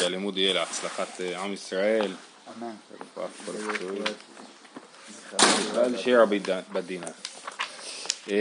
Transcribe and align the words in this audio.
שהלימוד 0.00 0.38
יהיה 0.38 0.54
להצלחת 0.54 1.20
אה, 1.20 1.40
עם 1.40 1.52
ישראל. 1.52 2.10
אמן. 2.58 2.74
שיהיה 5.96 6.22
רבי 6.22 6.40
בדינה. 6.72 7.06
אה, 8.30 8.34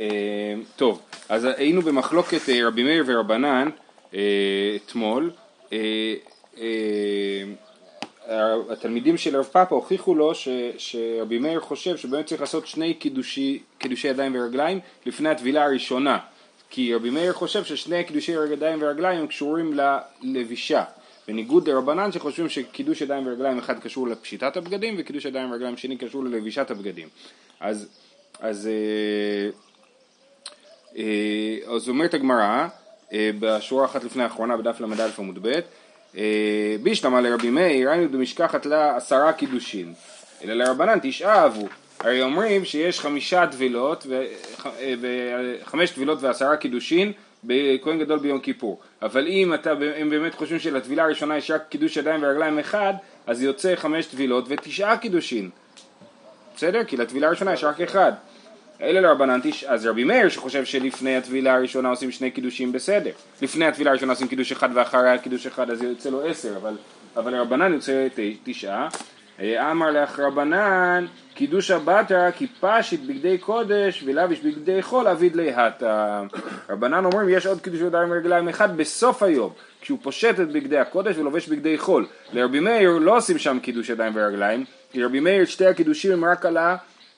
אה, 0.00 0.54
טוב, 0.76 1.00
אז 1.28 1.44
היינו 1.44 1.82
במחלוקת 1.82 2.40
רבי 2.64 2.82
מאיר 2.82 3.04
ורבנן 3.06 3.68
אתמול. 4.76 5.30
התלמידים 8.70 9.16
של 9.16 9.36
רב 9.36 9.44
פאפה 9.44 9.74
הוכיחו 9.74 10.14
לו 10.14 10.34
ש, 10.34 10.48
שרבי 10.78 11.38
מאיר 11.38 11.60
חושב 11.60 11.96
שבאמת 11.96 12.26
צריך 12.26 12.40
לעשות 12.40 12.66
שני 12.66 12.94
קידושי, 12.94 13.62
קידושי 13.78 14.08
ידיים 14.08 14.34
ורגליים 14.34 14.80
לפני 15.06 15.28
הטבילה 15.28 15.64
הראשונה 15.64 16.18
כי 16.70 16.94
רבי 16.94 17.10
מאיר 17.10 17.32
חושב 17.32 17.64
ששני 17.64 18.04
קידושי 18.04 18.32
ידיים 18.52 18.82
ורגליים 18.82 19.20
הם 19.20 19.26
קשורים 19.26 19.78
ללבישה 20.22 20.84
בניגוד 21.28 21.68
לרבנן 21.68 22.12
שחושבים 22.12 22.48
שקידוש 22.48 23.00
ידיים 23.00 23.26
ורגליים 23.26 23.58
אחד 23.58 23.78
קשור 23.78 24.08
לפשיטת 24.08 24.56
הבגדים 24.56 24.94
וקידוש 24.98 25.24
ידיים 25.24 25.50
ורגליים 25.50 25.76
שני 25.76 25.96
קשור 25.96 26.24
ללבישת 26.24 26.70
הבגדים. 26.70 27.08
אז, 27.60 27.88
אז, 28.40 28.66
אה, 28.68 29.50
אה, 30.98 31.74
אז 31.74 31.88
אומרת 31.88 32.14
הגמרא 32.14 32.66
אה, 33.12 33.30
בשורה 33.40 33.84
אחת 33.84 34.04
לפני 34.04 34.22
האחרונה 34.22 34.56
בדף 34.56 34.80
ל"א 34.80 35.08
עמוד 35.18 35.38
ב' 35.42 35.60
אה, 36.16 36.76
בישלמה 36.82 37.20
לרבי 37.20 37.50
מאיר 37.50 37.90
היינו 37.90 38.08
במשכחת 38.08 38.66
לה 38.66 38.96
עשרה 38.96 39.32
קידושין. 39.32 39.94
אלא 40.44 40.54
לרבנן 40.54 40.98
תשעה 41.02 41.42
אהבו. 41.42 41.68
הרי 42.00 42.22
אומרים 42.22 42.64
שיש 42.64 43.00
חמישה 43.00 43.46
טבילות 43.46 44.06
וח- 44.08 44.66
אה, 44.66 44.94
וחמש 45.00 45.90
טבילות 45.90 46.22
ועשרה 46.22 46.56
קידושין 46.56 47.12
בכהן 47.44 47.98
גדול 47.98 48.18
ביום 48.18 48.40
כיפור 48.40 48.80
אבל 49.02 49.26
אם 49.26 49.54
אתה, 49.54 49.72
הם 49.96 50.10
באמת 50.10 50.34
חושבים 50.34 50.58
שלטבילה 50.58 51.04
הראשונה 51.04 51.36
יש 51.36 51.50
רק 51.50 51.62
קידוש 51.68 51.96
ידיים 51.96 52.22
ורגליים 52.22 52.58
אחד 52.58 52.94
אז 53.26 53.42
יוצא 53.42 53.76
חמש 53.76 54.06
טבילות 54.06 54.44
ותשעה 54.48 54.96
קידושין 54.96 55.50
בסדר? 56.56 56.84
כי 56.84 56.96
לטבילה 56.96 57.26
הראשונה 57.26 57.52
יש 57.52 57.64
רק 57.64 57.80
אחד 57.80 58.12
אלה 58.82 59.00
לרבנן 59.00 59.40
תש... 59.42 59.64
אז 59.64 59.86
רבי 59.86 60.04
מאיר 60.04 60.28
שחושב 60.28 60.64
שלפני 60.64 61.16
הטבילה 61.16 61.54
הראשונה 61.54 61.88
עושים 61.88 62.10
שני 62.10 62.30
קידושים 62.30 62.72
בסדר 62.72 63.10
לפני 63.42 63.64
הטבילה 63.64 63.90
הראשונה 63.90 64.12
עושים 64.12 64.28
קידוש 64.28 64.52
אחד 64.52 64.68
ואחרי 64.74 65.10
הקידוש 65.10 65.46
אחד 65.46 65.70
אז 65.70 65.82
יוצא 65.82 66.10
לו 66.10 66.26
עשר 66.26 66.56
אבל, 66.56 66.76
אבל 67.16 67.32
לרבנן 67.32 67.72
יוצא. 67.72 68.08
תשעה 68.44 68.88
אמר 69.40 69.90
לך 69.90 70.20
רבנן 70.20 71.06
קידוש 71.34 71.70
הבטרה 71.70 72.32
כי 72.32 72.46
פשיט 72.60 73.00
בגדי 73.00 73.38
קודש 73.38 74.02
ולביש 74.06 74.40
בגדי 74.40 74.82
חול 74.82 75.08
אביד 75.08 75.36
להטה 75.36 76.22
רבנן 76.70 77.04
אומרים 77.04 77.28
יש 77.28 77.46
עוד 77.46 77.60
קידוש 77.60 77.80
ידיים 77.80 78.10
ורגליים 78.10 78.48
אחד 78.48 78.76
בסוף 78.76 79.22
היום 79.22 79.52
כשהוא 79.80 79.98
פושט 80.02 80.40
את 80.40 80.52
בגדי 80.52 80.78
הקודש 80.78 81.16
ולובש 81.18 81.48
בגדי 81.48 81.78
חול. 81.78 82.06
לרבי 82.32 82.60
מאיר 82.60 82.90
לא 82.90 83.16
עושים 83.16 83.38
שם 83.38 83.58
קידוש 83.62 83.88
ידיים 83.88 84.12
ורגליים 84.16 84.64
כי 84.92 85.04
רבי 85.04 85.20
מאיר 85.20 85.44
שתי 85.44 85.66
הקידושים 85.66 86.12
הם 86.12 86.24
רק 86.24 86.46
על 86.46 86.58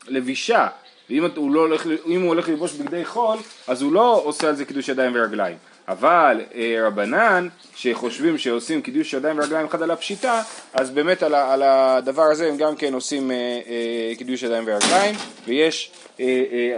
הלבישה. 0.09 0.69
ואם 1.11 1.25
הוא, 1.37 1.55
לא 1.55 1.61
הולך, 1.61 1.87
הוא 2.05 2.17
הולך 2.17 2.49
ללבוש 2.49 2.75
בגדי 2.75 3.05
חול, 3.05 3.39
אז 3.69 3.83
הוא 3.83 3.93
לא 3.93 4.23
עושה 4.25 4.49
על 4.49 4.55
זה 4.55 4.65
קידוש 4.65 4.89
ידיים 4.89 5.13
ורגליים. 5.15 5.57
אבל 5.89 6.41
אה, 6.55 6.77
רבנן, 6.87 7.49
שחושבים 7.77 8.39
שעושים 8.39 8.83
קידוש 8.83 9.13
ידיים 9.13 9.39
ורגליים 9.39 9.67
אחד 9.67 9.83
על 9.83 9.91
הפשיטה, 9.91 10.43
אז 10.75 10.91
באמת 10.91 11.23
על, 11.23 11.35
על 11.35 11.63
הדבר 11.63 12.23
הזה 12.23 12.49
הם 12.49 12.57
גם 12.57 12.77
כן 12.77 12.95
עושים 12.95 13.31
אה, 13.31 13.37
אה, 13.37 14.13
קידוש 14.19 14.43
ידיים 14.43 14.65
ורגליים, 14.67 15.15
ויש 15.47 15.93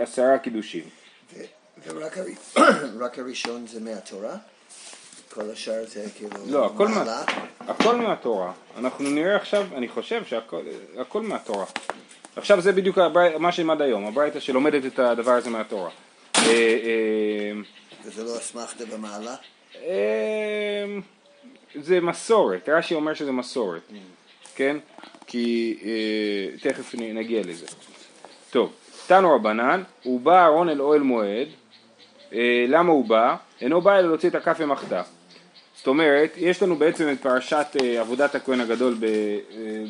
עשרה 0.02 0.38
קידושים. 0.38 0.82
ורק 1.86 2.18
הר- 2.18 2.64
רק 3.04 3.18
הראשון 3.18 3.66
זה 3.66 3.80
מהתורה? 3.80 4.34
כל 5.34 5.50
השאר 5.52 5.84
זה 5.88 6.04
כאילו... 6.16 6.30
לא, 6.50 6.66
הכל, 6.66 6.88
מה? 6.88 7.22
הכל 7.60 7.96
מהתורה. 7.96 8.52
אנחנו 8.78 9.10
נראה 9.10 9.36
עכשיו, 9.36 9.66
אני 9.76 9.88
חושב 9.88 10.24
שהכל 10.24 10.60
הכל 10.98 11.22
מהתורה. 11.22 11.64
עכשיו 12.36 12.60
זה 12.60 12.72
בדיוק 12.72 12.98
הברית, 12.98 13.36
מה 13.36 13.52
שהם 13.52 13.70
עד 13.70 13.82
היום, 13.82 14.06
הברייתא 14.06 14.40
שלומדת 14.40 14.86
את 14.86 14.98
הדבר 14.98 15.32
הזה 15.32 15.50
מהתורה. 15.50 15.90
וזה 18.06 18.24
לא 18.24 18.38
אסמכתה 18.38 18.86
במעלה? 18.86 19.34
אמ, 19.74 21.00
זה 21.74 22.00
מסורת, 22.00 22.68
רש"י 22.68 22.94
אומר 22.94 23.14
שזה 23.14 23.32
מסורת, 23.32 23.82
כן? 24.54 24.76
כי 25.26 25.78
אה, 25.84 26.58
תכף 26.70 26.94
נגיע 26.94 27.42
לזה. 27.44 27.66
טוב, 28.50 28.72
תנו 29.06 29.34
רבנן, 29.34 29.82
הוא 30.02 30.20
בא 30.20 30.42
אהרון 30.42 30.68
אל 30.68 30.80
אוהל 30.80 31.00
מועד, 31.00 31.48
אה, 32.32 32.64
למה 32.68 32.92
הוא 32.92 33.04
בא? 33.04 33.36
אינו 33.60 33.80
בא 33.80 33.98
אלא 33.98 34.08
להוציא 34.08 34.28
את 34.28 34.34
הכף 34.34 34.56
ומחתה. 34.58 35.02
זאת 35.76 35.86
אומרת, 35.86 36.32
יש 36.36 36.62
לנו 36.62 36.76
בעצם 36.76 37.12
את 37.12 37.20
פרשת 37.20 37.66
אה, 37.82 38.00
עבודת 38.00 38.34
הכהן 38.34 38.60
הגדול 38.60 38.96
ב, 39.00 39.06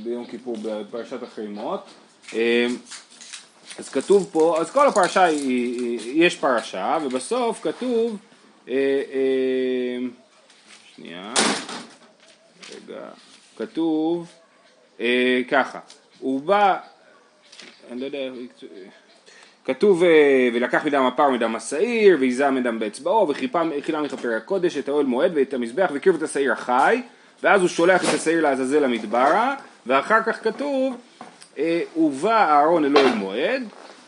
ביום 0.05 0.27
כיפור, 0.27 0.57
בפרשת 0.63 1.23
החרימות. 1.23 1.81
אז 3.79 3.89
כתוב 3.89 4.29
פה, 4.33 4.57
אז 4.61 4.71
כל 4.71 4.89
הפרשה 4.89 5.25
היא, 5.25 6.25
יש 6.25 6.37
פרשה, 6.37 6.99
ובסוף 7.03 7.61
כתוב, 7.63 8.17
אה, 8.69 8.75
אה, 9.13 9.99
שנייה, 10.95 11.33
רגע, 12.75 13.01
כתוב 13.57 14.33
אה, 15.01 15.41
ככה, 15.51 15.79
הוא 16.19 16.41
בא, 16.41 16.77
אני 17.91 18.01
לא 18.01 18.07
יודע, 18.07 18.19
כתוב 19.65 20.03
אה, 20.03 20.49
ולקח 20.55 20.85
מדם 20.85 21.03
הפר 21.03 21.31
מדם 21.31 21.57
השעיר 21.57 22.17
ויזה 22.21 22.51
מדם 22.51 22.79
באצבעו 22.79 23.29
וחילה 23.29 24.03
מכפר 24.03 24.29
הקודש 24.37 24.77
את 24.77 24.89
האוהל 24.89 25.07
מועד 25.07 25.33
ואת 25.35 25.55
המזבח 25.55 25.91
והקריב 25.93 26.17
את 26.17 26.23
השעיר 26.23 26.53
החי 26.53 27.03
ואז 27.43 27.61
הוא 27.61 27.69
שולח 27.69 28.09
את 28.09 28.15
השעיר 28.15 28.43
לעזאזל 28.43 28.85
המדברה 28.85 29.55
ואחר 29.87 30.23
כך 30.23 30.45
כתוב 30.45 30.97
ובא 31.97 32.53
אהרון 32.53 32.85
אל 32.85 32.97
אוהל 32.97 33.15
מועד 33.15 33.63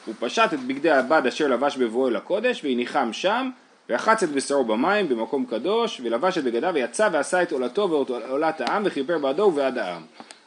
הוא 0.06 0.14
פשט 0.20 0.54
את 0.54 0.60
בגדי 0.60 0.90
הבד 0.90 1.22
אשר 1.28 1.48
לבש 1.48 1.76
בבואו 1.76 2.08
אל 2.08 2.16
הקודש 2.16 2.64
והניחם 2.64 3.12
שם 3.12 3.50
ורחץ 3.88 4.22
את 4.22 4.28
בשרו 4.28 4.64
במים 4.64 5.08
במקום 5.08 5.46
קדוש 5.46 6.00
ולבש 6.04 6.38
את 6.38 6.44
בגדיו 6.44 6.70
ויצא 6.74 7.08
ועשה 7.12 7.42
את 7.42 7.52
עולתו 7.52 7.90
ואת 7.90 8.22
עולת 8.28 8.60
העם 8.60 8.82
וכיפר 8.86 9.18
בעדו 9.18 9.42
ובעד 9.42 9.78
העם 9.78 10.02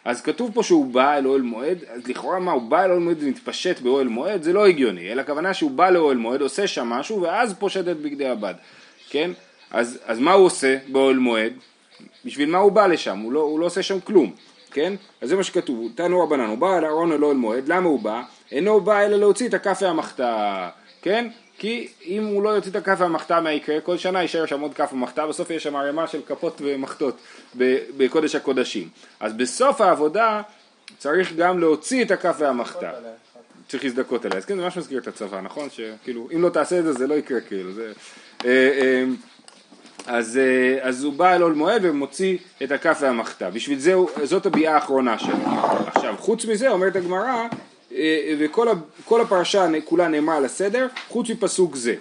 אז 0.05 0.21
כתוב 0.21 0.51
פה 0.53 0.63
שהוא 0.63 0.85
בא 0.93 1.17
אל 1.17 1.27
אוהל 1.27 1.41
מועד, 1.41 1.77
אז 1.87 2.07
לכאורה 2.07 2.39
מה, 2.39 2.51
הוא 2.51 2.61
בא 2.61 2.83
אל 2.83 2.89
אוהל 2.89 2.99
מועד 2.99 3.17
ומתפשט 3.23 3.79
באוהל 3.79 4.07
מועד, 4.07 4.43
זה 4.43 4.53
לא 4.53 4.65
הגיוני, 4.67 5.11
אלא 5.11 5.21
הכוונה 5.21 5.53
שהוא 5.53 5.71
בא 5.71 5.89
לאוהל 5.89 6.17
מועד, 6.17 6.41
עושה 6.41 6.67
שם 6.67 6.87
משהו, 6.87 7.21
ואז 7.21 7.53
פושט 7.59 7.87
את 7.87 7.97
בגדי 7.97 8.27
הבד, 8.27 8.53
כן? 9.09 9.31
אז, 9.71 9.99
אז 10.05 10.19
מה 10.19 10.33
הוא 10.33 10.45
עושה 10.45 10.77
באוהל 10.87 11.17
מועד? 11.17 11.53
בשביל 12.25 12.49
מה 12.49 12.57
הוא 12.57 12.71
בא 12.71 12.87
לשם? 12.87 13.17
הוא 13.17 13.31
לא, 13.31 13.39
הוא 13.39 13.59
לא 13.59 13.65
עושה 13.65 13.83
שם 13.83 13.99
כלום, 13.99 14.31
כן? 14.71 14.93
אז 15.21 15.29
זה 15.29 15.35
מה 15.35 15.43
שכתוב, 15.43 15.91
תנו 15.95 16.21
רבנן, 16.23 16.45
הוא 16.49 16.57
בא 16.57 16.77
אל 16.77 16.85
אהרון 16.85 17.11
אל 17.11 17.23
אוהל 17.23 17.37
מועד, 17.37 17.67
למה 17.67 17.89
הוא 17.89 17.99
בא? 17.99 18.21
אינו 18.51 18.81
בא 18.81 19.01
אלא 19.01 19.17
להוציא 19.17 19.47
את 19.47 19.53
הכף 19.53 19.79
והמחתה, 19.81 20.69
כן? 21.01 21.27
כי 21.57 21.87
אם 22.05 22.25
הוא 22.25 22.43
לא 22.43 22.49
יוציא 22.49 22.71
את 22.71 22.75
הכף 22.75 22.95
והמחתה 22.97 23.41
מה 23.41 23.51
יקרה? 23.51 23.81
כל 23.81 23.97
שנה 23.97 24.21
יישאר 24.21 24.45
שם 24.45 24.59
עוד 24.59 24.73
כף 24.73 24.89
ומחתה, 24.93 25.27
בסוף 25.27 25.49
יש 25.49 25.63
שם 25.63 25.75
ערימה 25.75 26.07
של 26.07 26.21
כפות 26.27 26.61
ומחתות 26.63 27.17
בקודש 27.97 28.35
הקודשים. 28.35 28.89
אז 29.19 29.33
בסוף 29.33 29.81
העבודה 29.81 30.41
צריך 30.97 31.33
גם 31.35 31.59
להוציא 31.59 32.03
את 32.03 32.11
הכף 32.11 32.35
והמחתה. 32.39 32.91
צריך 33.67 33.83
להזדכות 33.83 34.25
עליה. 34.25 34.37
אז 34.37 34.45
כן, 34.45 34.55
זה 34.55 34.61
ממש 34.61 34.77
מזכיר 34.77 34.99
את 34.99 35.07
הצבא, 35.07 35.41
נכון? 35.41 35.69
שכאילו, 35.69 36.27
אם 36.35 36.41
לא 36.41 36.49
תעשה 36.49 36.79
את 36.79 36.83
זה, 36.83 36.93
זה 36.93 37.07
לא 37.07 37.13
יקרה 37.13 37.41
כאילו. 37.41 37.71
זה... 37.71 37.91
אז, 40.07 40.37
אה, 40.37 40.89
אז 40.89 41.03
הוא 41.03 41.13
בא 41.13 41.35
אל 41.35 41.41
עול 41.41 41.53
מועד 41.53 41.81
ומוציא 41.85 42.37
את 42.63 42.71
הכף 42.71 42.97
והמחתה. 43.01 43.49
בשביל 43.49 43.79
זה, 43.79 43.93
זאת 44.23 44.45
הביאה 44.45 44.75
האחרונה 44.75 45.19
שלו. 45.19 45.35
עכשיו, 45.87 46.15
חוץ 46.19 46.45
מזה, 46.45 46.69
אומרת 46.69 46.95
הגמרא, 46.95 47.47
אה, 47.95 48.33
וכל 48.39 49.21
הפרשה 49.21 49.67
כולה 49.85 50.07
נאמרה 50.07 50.37
על 50.37 50.45
הסדר, 50.45 50.87
חוץ 51.09 51.29
מפסוק 51.29 51.75
זה. 51.75 51.95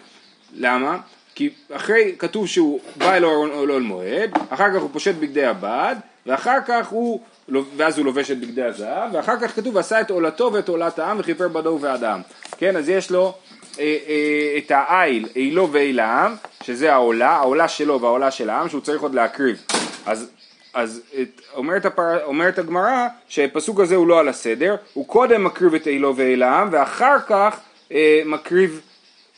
למה? 0.54 0.98
כי 1.34 1.50
אחרי, 1.72 2.14
כתוב 2.18 2.46
שהוא 2.46 2.80
בא 2.96 3.14
אל 3.14 3.24
עול 3.24 3.82
מועד, 3.82 4.30
אחר 4.48 4.74
כך 4.74 4.82
הוא 4.82 4.90
פושט 4.92 5.14
בגדי 5.14 5.44
הבד, 5.44 5.96
ואחר 6.26 6.58
כך 6.66 6.88
הוא, 6.88 7.20
ואז 7.76 7.98
הוא 7.98 8.06
לובש 8.06 8.30
את 8.30 8.41
בגדי 8.41 8.62
הזהב, 8.62 9.14
ואחר 9.14 9.41
כך 9.41 9.56
כתוב 9.56 9.76
ועשה 9.76 10.00
את 10.00 10.10
עולתו 10.10 10.53
ואת 10.53 10.68
עולת 10.68 10.98
העם 10.98 11.20
וכיפר 11.20 11.48
בדו 11.48 11.68
ובעד 11.70 12.04
העם. 12.04 12.20
כן, 12.58 12.76
אז 12.76 12.88
יש 12.88 13.10
לו 13.10 13.34
אה, 13.78 13.96
את 14.58 14.70
העיל, 14.74 15.28
עילו 15.34 15.72
ועיל 15.72 16.00
העם, 16.00 16.34
שזה 16.70 16.92
העולה, 16.92 17.30
העולה 17.30 17.68
שלו 17.68 18.00
והעולה 18.00 18.30
של 18.30 18.50
העם, 18.50 18.68
שהוא 18.68 18.80
צריך 18.80 19.02
עוד 19.02 19.14
להקריב. 19.14 19.62
אז, 20.06 20.30
אז 20.74 21.00
את, 21.22 21.40
אומרת, 21.54 21.84
הפר, 21.84 22.24
אומרת 22.24 22.58
הגמרא 22.58 23.06
שהפסוק 23.28 23.80
הזה 23.80 23.96
הוא 23.96 24.06
לא 24.06 24.20
על 24.20 24.28
הסדר, 24.28 24.76
הוא 24.94 25.06
קודם 25.08 25.44
מקריב 25.44 25.74
את 25.74 25.86
עילו 25.86 26.16
ועיל 26.16 26.42
העם, 26.42 26.68
ואחר 26.72 27.16
כך 27.28 27.60
אה, 27.92 28.22
מקריב, 28.26 28.80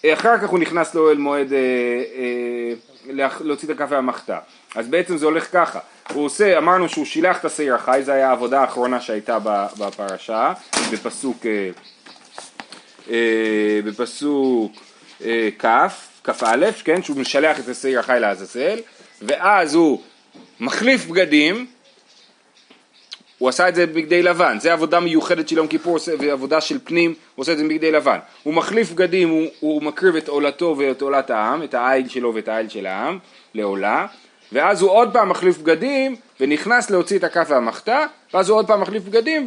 אה, 0.04 0.12
אחר 0.12 0.38
כך 0.38 0.48
הוא 0.48 0.58
נכנס 0.58 0.94
לאוהל 0.94 1.16
מועד 1.18 1.52
אה, 1.52 1.58
אה, 1.58 2.72
לה- 3.12 3.28
להוציא 3.40 3.68
את 3.68 3.80
הכף 3.80 3.86
והמחתה. 3.90 4.38
אז 4.74 4.88
בעצם 4.88 5.16
זה 5.16 5.26
הולך 5.26 5.52
ככה, 5.52 5.78
הוא 6.12 6.24
עושה, 6.24 6.58
אמרנו 6.58 6.88
שהוא 6.88 7.04
שילח 7.04 7.38
את 7.40 7.44
השעיר 7.44 7.74
החי, 7.74 8.00
זו 8.04 8.12
הייתה 8.12 8.28
העבודה 8.28 8.60
האחרונה 8.60 9.00
שהייתה 9.00 9.38
בפרשה, 9.78 10.52
בפסוק 10.92 11.46
אה, 11.46 11.70
אה, 13.10 13.80
בפסוק 13.84 14.72
אה, 15.24 15.48
כ', 15.58 15.66
כ"א, 16.24 16.70
כן, 16.84 17.02
שהוא 17.02 17.16
משלח 17.16 17.60
את 17.60 17.68
השעיר 17.68 18.00
החי 18.00 18.16
לעזאזל, 18.20 18.78
ואז 19.22 19.74
הוא 19.74 20.00
מחליף 20.60 21.06
בגדים, 21.06 21.66
הוא 23.38 23.48
עשה 23.48 23.68
את 23.68 23.74
זה 23.74 23.86
בבגדי 23.86 24.22
לבן, 24.22 24.58
זה 24.60 24.72
עבודה 24.72 25.00
מיוחדת 25.00 25.48
של 25.48 25.56
יום 25.56 25.66
כיפור 25.66 25.98
ועבודה 26.18 26.60
של 26.60 26.78
פנים, 26.84 27.10
הוא 27.10 27.42
עושה 27.42 27.52
את 27.52 27.58
זה 27.58 27.64
בבגדי 27.64 27.90
לבן. 27.90 28.18
הוא 28.42 28.54
מחליף 28.54 28.92
בגדים, 28.92 29.28
הוא, 29.28 29.46
הוא 29.60 29.82
מקריב 29.82 30.16
את 30.16 30.28
עולתו 30.28 30.74
ואת 30.78 31.02
עולת 31.02 31.30
העם, 31.30 31.62
את 31.62 31.74
העיל 31.74 32.08
שלו 32.08 32.34
ואת 32.34 32.48
העיל 32.48 32.68
של 32.68 32.86
העם, 32.86 33.18
לעולה, 33.54 34.06
ואז 34.52 34.82
הוא 34.82 34.90
עוד 34.90 35.12
פעם 35.12 35.28
מחליף 35.28 35.58
בגדים 35.58 36.16
ונכנס 36.40 36.90
להוציא 36.90 37.18
את 37.18 37.24
הכף 37.24 37.46
והמחתה, 37.48 38.06
ואז 38.34 38.48
הוא 38.48 38.58
עוד 38.58 38.66
פעם 38.66 38.80
מחליף 38.80 39.02
בגדים 39.02 39.46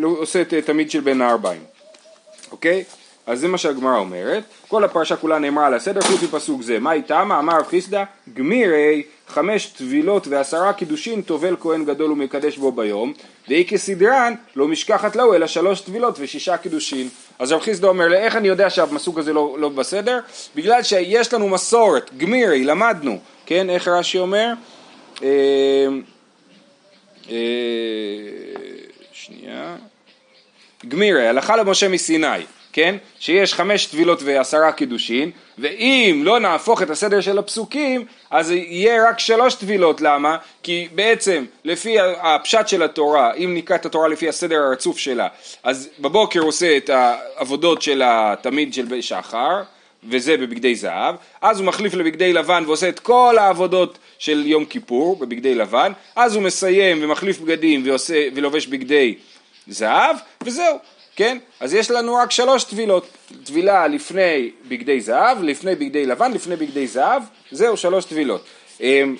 ועושה 0.00 0.40
את 0.40 0.54
תמיד 0.54 0.90
של 0.90 1.00
בין 1.00 1.22
הארבעים, 1.22 1.62
אוקיי? 2.50 2.84
אז 3.28 3.40
זה 3.40 3.48
מה 3.48 3.58
שהגמרא 3.58 3.98
אומרת, 3.98 4.42
כל 4.68 4.84
הפרשה 4.84 5.16
כולה 5.16 5.38
נאמרה 5.38 5.66
על 5.66 5.74
הסדר 5.74 6.00
חוץ 6.00 6.22
מפסוק 6.22 6.62
זה, 6.62 6.78
מה 6.78 6.92
איתמה? 6.92 7.38
אמר 7.38 7.58
רב 7.58 7.66
חיסדא, 7.66 8.04
גמירי 8.34 9.02
חמש 9.28 9.66
טבילות 9.66 10.26
ועשרה 10.28 10.72
קידושין 10.72 11.22
טובל 11.22 11.56
כהן 11.60 11.84
גדול 11.84 12.12
ומקדש 12.12 12.56
בו 12.56 12.72
ביום, 12.72 13.12
דאי 13.48 13.64
כסדרן 13.68 14.34
לא 14.56 14.68
משכחת 14.68 15.16
לו 15.16 15.34
אלא 15.34 15.46
שלוש 15.46 15.80
טבילות 15.80 16.16
ושישה 16.20 16.56
קידושין. 16.56 17.08
אז 17.38 17.52
רב 17.52 17.60
חיסדא 17.60 17.88
אומר, 17.88 18.14
איך 18.14 18.36
אני 18.36 18.48
יודע 18.48 18.70
שהפסוק 18.70 19.18
הזה 19.18 19.32
לא, 19.32 19.56
לא 19.58 19.68
בסדר? 19.68 20.20
בגלל 20.54 20.82
שיש 20.82 21.34
לנו 21.34 21.48
מסורת, 21.48 22.10
גמירי, 22.16 22.64
למדנו, 22.64 23.18
כן, 23.46 23.70
איך 23.70 23.88
רש"י 23.88 24.18
אומר? 24.18 24.52
אה, 25.22 25.28
אה, 27.30 27.36
שנייה, 29.12 29.76
גמירי, 30.88 31.28
הלכה 31.28 31.56
למשה 31.56 31.88
מסיני 31.88 32.44
כן? 32.78 32.96
שיש 33.20 33.54
חמש 33.54 33.86
טבילות 33.86 34.22
ועשרה 34.24 34.72
קידושין, 34.72 35.30
ואם 35.58 36.22
לא 36.24 36.40
נהפוך 36.40 36.82
את 36.82 36.90
הסדר 36.90 37.20
של 37.20 37.38
הפסוקים, 37.38 38.04
אז 38.30 38.50
יהיה 38.50 39.08
רק 39.08 39.18
שלוש 39.18 39.54
טבילות, 39.54 40.00
למה? 40.00 40.36
כי 40.62 40.88
בעצם 40.94 41.44
לפי 41.64 41.96
הפשט 42.00 42.68
של 42.68 42.82
התורה, 42.82 43.34
אם 43.34 43.54
נקרא 43.54 43.76
את 43.76 43.86
התורה 43.86 44.08
לפי 44.08 44.28
הסדר 44.28 44.56
הרצוף 44.56 44.98
שלה, 44.98 45.28
אז 45.62 45.88
בבוקר 45.98 46.40
עושה 46.40 46.76
את 46.76 46.90
העבודות 46.90 47.82
של 47.82 48.02
התמיד 48.04 48.74
של 48.74 49.00
שחר, 49.00 49.62
וזה 50.08 50.36
בבגדי 50.36 50.74
זהב, 50.74 51.14
אז 51.40 51.58
הוא 51.58 51.66
מחליף 51.66 51.94
לבגדי 51.94 52.32
לבן 52.32 52.64
ועושה 52.66 52.88
את 52.88 53.00
כל 53.00 53.36
העבודות 53.38 53.98
של 54.18 54.46
יום 54.46 54.64
כיפור 54.64 55.16
בבגדי 55.16 55.54
לבן, 55.54 55.92
אז 56.16 56.34
הוא 56.34 56.42
מסיים 56.42 56.98
ומחליף 57.04 57.38
בגדים 57.38 57.82
ועושה, 57.84 58.28
ולובש 58.34 58.66
בגדי 58.66 59.14
זהב, 59.68 60.16
וזהו. 60.42 60.78
כן? 61.18 61.38
אז 61.60 61.74
יש 61.74 61.90
לנו 61.90 62.14
רק 62.14 62.30
שלוש 62.30 62.64
טבילות, 62.64 63.08
טבילה 63.44 63.86
לפני 63.86 64.50
בגדי 64.68 65.00
זהב, 65.00 65.42
לפני 65.42 65.74
בגדי 65.74 66.06
לבן, 66.06 66.32
לפני 66.32 66.56
בגדי 66.56 66.86
זהב, 66.86 67.22
זהו 67.50 67.76
שלוש 67.76 68.04
טבילות. 68.04 68.44
אמ, 68.80 69.16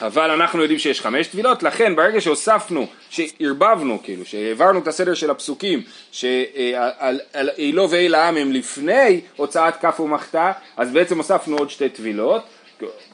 אבל 0.00 0.30
אנחנו 0.30 0.62
יודעים 0.62 0.78
שיש 0.78 1.00
חמש 1.00 1.26
טבילות, 1.26 1.62
לכן 1.62 1.96
ברגע 1.96 2.20
שהוספנו, 2.20 2.86
שערבבנו, 3.10 3.98
כאילו, 4.02 4.24
שהעברנו 4.24 4.78
את 4.78 4.88
הסדר 4.88 5.14
של 5.14 5.30
הפסוקים, 5.30 5.82
שאילו 6.12 7.90
ואיל 7.90 8.14
העם 8.14 8.36
הם 8.36 8.52
לפני 8.52 9.20
הוצאת 9.36 9.76
כף 9.76 10.00
ומחתה, 10.00 10.52
אז 10.76 10.90
בעצם 10.90 11.18
הוספנו 11.18 11.56
עוד 11.56 11.70
שתי 11.70 11.88
טבילות, 11.88 12.42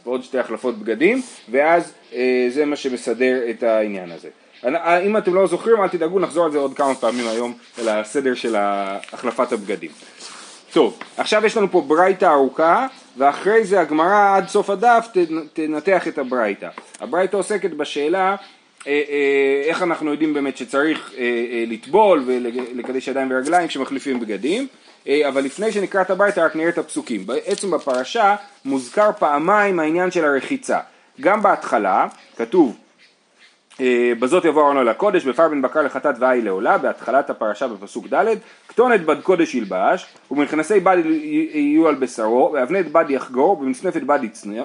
ועוד 0.04 0.22
שתי 0.22 0.38
החלפות 0.38 0.78
בגדים, 0.78 1.22
ואז 1.50 1.92
אה, 2.14 2.46
זה 2.50 2.64
מה 2.64 2.76
שמסדר 2.76 3.50
את 3.50 3.62
העניין 3.62 4.10
הזה. 4.10 4.28
אם 5.06 5.16
אתם 5.16 5.34
לא 5.34 5.46
זוכרים, 5.46 5.82
אל 5.82 5.88
תדאגו, 5.88 6.18
נחזור 6.18 6.44
על 6.44 6.52
זה 6.52 6.58
עוד 6.58 6.74
כמה 6.74 6.94
פעמים 6.94 7.28
היום, 7.28 7.54
אל 7.78 7.88
הסדר 7.88 8.34
של 8.34 8.56
החלפת 8.58 9.52
הבגדים. 9.52 9.90
טוב, 10.72 10.98
עכשיו 11.16 11.46
יש 11.46 11.56
לנו 11.56 11.70
פה 11.70 11.80
ברייתא 11.80 12.24
ארוכה, 12.24 12.86
ואחרי 13.16 13.64
זה 13.64 13.80
הגמרא 13.80 14.36
עד 14.36 14.48
סוף 14.48 14.70
הדף 14.70 15.08
תנתח 15.52 16.08
את 16.08 16.18
הברייתא. 16.18 16.68
הברייתא 17.00 17.36
עוסקת 17.36 17.70
בשאלה 17.70 18.36
אה, 18.86 19.02
אה, 19.08 19.62
איך 19.64 19.82
אנחנו 19.82 20.10
יודעים 20.10 20.34
באמת 20.34 20.56
שצריך 20.56 21.12
אה, 21.18 21.64
לטבול 21.66 22.22
ולקדש 22.26 23.08
ידיים 23.08 23.30
ורגליים 23.30 23.68
כשמחליפים 23.68 24.20
בגדים, 24.20 24.66
אבל 25.28 25.44
לפני 25.44 25.72
שנקרא 25.72 26.02
את 26.02 26.10
הברייתא 26.10 26.40
רק 26.40 26.56
נראה 26.56 26.68
את 26.68 26.78
הפסוקים. 26.78 27.26
בעצם 27.26 27.70
בפרשה 27.70 28.36
מוזכר 28.64 29.10
פעמיים 29.18 29.80
העניין 29.80 30.10
של 30.10 30.24
הרחיצה. 30.24 30.78
גם 31.20 31.42
בהתחלה 31.42 32.06
כתוב 32.36 32.76
אה, 32.76 32.87
בזאת 34.18 34.44
יבוא 34.44 34.62
ארון 34.62 34.78
אל 34.78 34.88
הקודש, 34.88 35.24
בפר 35.24 35.48
בן 35.48 35.62
בקר 35.62 35.82
לחטאת 35.82 36.14
ואי 36.18 36.42
לעולה, 36.42 36.78
בהתחלת 36.78 37.30
הפרשה 37.30 37.68
בפסוק 37.68 38.06
ד', 38.14 38.34
כתונת 38.68 39.00
בד 39.04 39.20
קודש 39.22 39.54
ילבש, 39.54 40.06
ומכנסי 40.30 40.80
בד 40.80 40.96
יהיו 41.04 41.88
על 41.88 41.94
בשרו, 41.94 42.50
ואבנת 42.52 42.92
בד 42.92 43.04
יחגור, 43.08 43.52
ובמצנפת 43.52 44.02
בד 44.02 44.18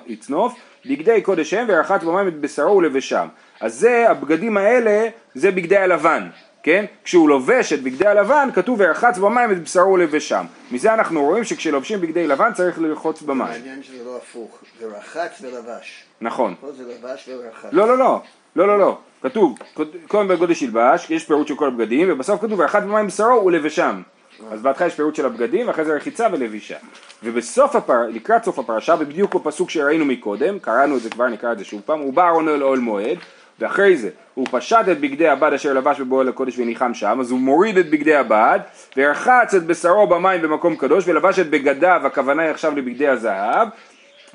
יצנוף, 0.07 0.53
בגדי 0.85 1.21
קודש 1.21 1.53
הם, 1.53 1.65
ורחץ 1.69 2.03
במים 2.03 2.27
את 2.27 2.39
בשרו 2.39 2.77
ולבשם. 2.77 3.27
אז 3.59 3.75
זה, 3.75 4.09
הבגדים 4.09 4.57
האלה, 4.57 5.09
זה 5.35 5.51
בגדי 5.51 5.77
הלבן, 5.77 6.29
כן? 6.63 6.85
כשהוא 7.03 7.29
לובש 7.29 7.73
את 7.73 7.83
בגדי 7.83 8.07
הלבן, 8.07 8.49
כתוב 8.53 8.79
ורחץ 8.81 9.17
במים 9.17 9.51
את 9.51 9.63
בשרו 9.63 9.93
ולבשם. 9.93 10.45
מזה 10.71 10.93
אנחנו 10.93 11.23
רואים 11.23 11.43
שכשלובשים 11.43 12.01
בגדי 12.01 12.27
לבן 12.27 12.53
צריך 12.53 12.79
לרחוץ 12.79 13.21
במים. 13.21 13.47
מעניין 13.47 13.83
שזה 13.83 14.03
לא 14.05 14.17
הפוך, 14.17 14.59
ורחץ 14.81 15.41
ולבש. 15.41 16.03
נכון. 16.21 16.55
פה 16.61 16.71
זה 16.71 16.83
לבש 16.83 17.29
ורחץ. 17.29 17.69
לא, 17.71 17.87
לא, 17.87 17.97
לא. 17.97 18.21
לא, 18.55 18.67
לא, 18.67 18.79
לא, 18.79 18.97
כתוב, 19.21 19.59
קודם 20.07 20.27
בגודש 20.27 20.61
ילבש, 20.61 21.11
יש 21.11 21.25
פירוט 21.25 21.47
של 21.47 21.55
כל 21.55 21.67
הבגדים, 21.67 22.07
ובסוף 22.11 22.41
כתוב, 22.41 22.59
ואחת 22.59 22.83
במים 22.83 23.07
בשרו 23.07 23.45
ולבשם. 23.45 24.01
אז 24.51 24.61
בהתחלה 24.61 24.87
יש 24.87 24.95
פירוט 24.95 25.15
של 25.15 25.25
הבגדים, 25.25 25.67
ואחרי 25.67 25.85
זה 25.85 25.93
רחיצה 25.93 26.27
ולבישה. 26.31 26.77
ובסוף 27.23 27.75
הפר... 27.75 28.01
לקראת 28.09 28.43
סוף 28.43 28.59
הפרשה, 28.59 28.95
ובדיוק 28.99 29.35
בפסוק 29.35 29.69
שראינו 29.69 30.05
מקודם, 30.05 30.59
קראנו 30.59 30.97
את 30.97 31.01
זה 31.01 31.09
כבר, 31.09 31.27
נקרא 31.27 31.51
את 31.51 31.57
זה 31.57 31.65
שוב 31.65 31.81
פעם, 31.85 31.99
הוא 31.99 32.13
בא 32.13 32.29
ארון 32.29 32.49
אל 32.49 32.63
אוהל 32.63 32.79
מועד, 32.79 33.17
ואחרי 33.59 33.97
זה 33.97 34.09
הוא 34.33 34.47
פשט 34.51 34.85
את 34.91 34.99
בגדי 34.99 35.27
הבד 35.27 35.53
אשר 35.53 35.73
לבש 35.73 35.99
בבואל 35.99 36.29
הקודש 36.29 36.59
וניחם 36.59 36.93
שם, 36.93 37.17
אז 37.19 37.31
הוא 37.31 37.39
מוריד 37.39 37.77
את 37.77 37.89
בגדי 37.89 38.15
הבד, 38.15 38.59
ורחץ 38.97 39.53
את 39.55 39.63
בשרו 39.63 40.07
במים 40.07 40.41
במקום 40.41 40.75
קדוש, 40.75 41.07
ולבש 41.07 41.39
את 41.39 41.49
בגדיו, 41.49 42.01
הכוונה 42.05 42.43
היא 42.43 42.51
עכשיו 42.51 42.75
לבגדי 42.75 43.07
הזהב, 43.07 43.67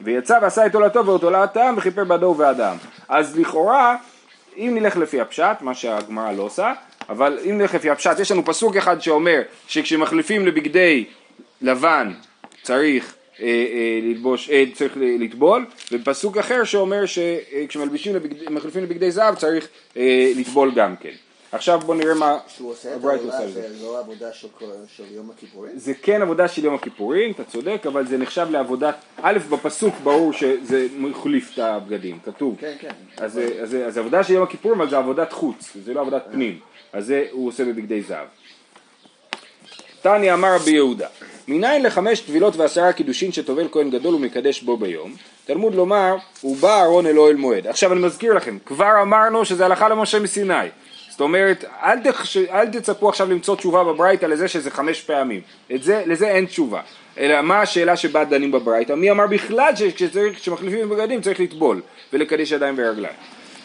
ויצא 0.01 0.39
ועשה 0.43 0.67
את 0.67 0.75
עולתו 0.75 1.07
ואת 1.07 1.23
עולת 1.23 1.57
העם 1.57 1.79
וכיפר 1.79 2.05
בעדו 2.05 2.27
ובעד 2.27 2.61
העם. 2.61 2.77
אז 3.09 3.39
לכאורה, 3.39 3.97
אם 4.57 4.71
נלך 4.75 4.97
לפי 4.97 5.21
הפשט, 5.21 5.57
מה 5.61 5.75
שהגמרא 5.75 6.33
לא 6.33 6.43
עושה, 6.43 6.73
אבל 7.09 7.39
אם 7.51 7.59
נלך 7.59 7.75
לפי 7.75 7.91
הפשט, 7.91 8.19
יש 8.19 8.33
לנו 8.33 8.45
פסוק 8.45 8.77
אחד 8.77 9.01
שאומר 9.01 9.43
שכשמחליפים 9.69 10.47
לבגדי 10.47 11.05
לבן 11.63 12.13
צריך 12.63 13.15
אה, 13.41 13.47
אה, 13.47 13.99
ללבוש, 14.03 14.51
אה, 14.51 14.65
צריך 14.75 14.93
לטבול, 14.97 15.67
ופסוק 15.93 16.37
אחר 16.37 16.65
שאומר 16.65 17.07
שכשמחליפים 17.07 18.15
לבגדי, 18.15 18.45
לבגדי 18.81 19.11
זהב 19.11 19.35
צריך 19.35 19.69
אה, 19.97 20.33
לטבול 20.37 20.71
גם 20.75 20.97
כן. 20.97 21.28
עכשיו 21.53 21.81
בוא 21.81 21.95
נראה 21.95 22.15
מה 22.15 22.39
שהוא 22.49 22.71
עושה 22.71 22.89
את 22.97 23.05
העבודה 23.05 23.49
זה 23.49 23.69
לא 23.83 23.99
עבודה 23.99 24.33
של, 24.33 24.49
של 24.97 25.05
יום 25.11 25.31
הכיפורים? 25.31 25.73
זה 25.77 25.93
כן 26.03 26.23
עבודה 26.23 26.49
של 26.49 26.65
יום 26.65 26.75
הכיפורים, 26.75 27.31
אתה 27.31 27.45
צודק, 27.45 27.83
אבל 27.87 28.07
זה 28.07 28.19
נחשב 28.19 28.47
לעבודת, 28.51 28.95
א', 29.23 29.39
בפסוק 29.51 29.95
ברור 30.03 30.33
שזה 30.33 30.87
מחליף 30.99 31.51
את 31.55 31.59
הבגדים, 31.59 32.19
כתוב. 32.25 32.57
כן, 32.61 32.75
כן. 32.81 32.91
אז 33.17 33.41
זה 33.65 34.01
עבודה 34.01 34.25
של 34.25 34.33
יום 34.33 34.43
הכיפורים, 34.43 34.81
אבל 34.81 34.91
זה 34.91 34.99
עבודת 34.99 35.33
חוץ, 35.33 35.77
זה 35.85 35.95
לא 35.95 36.01
עבודת 36.01 36.23
פנים. 36.33 36.59
אז 36.93 37.07
זה 37.07 37.27
הוא 37.31 37.49
עושה 37.49 37.65
בבגדי 37.65 38.03
זהב. 38.03 38.27
תניא 40.03 40.35
אמר 40.35 40.55
רבי 40.55 40.71
יהודה, 40.71 41.09
מניין 41.49 41.83
לחמש 41.83 42.21
טבילות 42.21 42.57
ועשרה 42.57 42.93
קידושין 42.93 43.33
שטובל 43.33 43.69
כהן 43.73 43.91
גדול 43.91 44.15
ומקדש 44.15 44.63
בו 44.63 44.77
ביום? 44.77 45.15
תלמוד 45.45 45.75
לומר, 45.75 46.17
הוא 46.41 46.57
בא 46.57 46.85
ארון 46.85 47.07
אל 47.07 47.37
מועד. 47.37 47.67
עכשיו 47.67 47.93
אני 47.93 48.01
מזכיר 48.01 48.35
לכם, 48.35 48.59
כבר 48.67 49.03
אמרנו 49.03 49.45
שזה 49.45 49.65
הלכה 49.65 49.89
למשה 49.89 50.19
מסיני. 50.19 50.55
זאת 51.19 51.21
אומרת, 51.21 51.65
אל, 51.83 51.99
תחש... 52.01 52.37
אל 52.37 52.67
תצפו 52.67 53.09
עכשיו 53.09 53.31
למצוא 53.31 53.57
תשובה 53.57 53.85
בברייתא 53.85 54.27
לזה 54.27 54.49
שזה 54.49 54.71
חמש 54.71 55.01
פעמים. 55.01 55.41
זה, 55.81 56.03
לזה 56.07 56.29
אין 56.29 56.47
תשובה. 56.47 56.81
אלא 57.19 57.43
מה 57.43 57.61
השאלה 57.61 57.97
שבה 57.97 58.25
דנים 58.25 58.53
בברייתא? 58.53 58.93
מי 58.93 59.11
אמר 59.11 59.27
בכלל 59.27 59.73
שכשמחליפים 59.77 60.89
בגדים 60.89 61.21
צריך 61.21 61.41
לטבול 61.41 61.83
ולקדש 62.13 62.53
ידיים 62.53 62.75
ורגליים? 62.79 63.15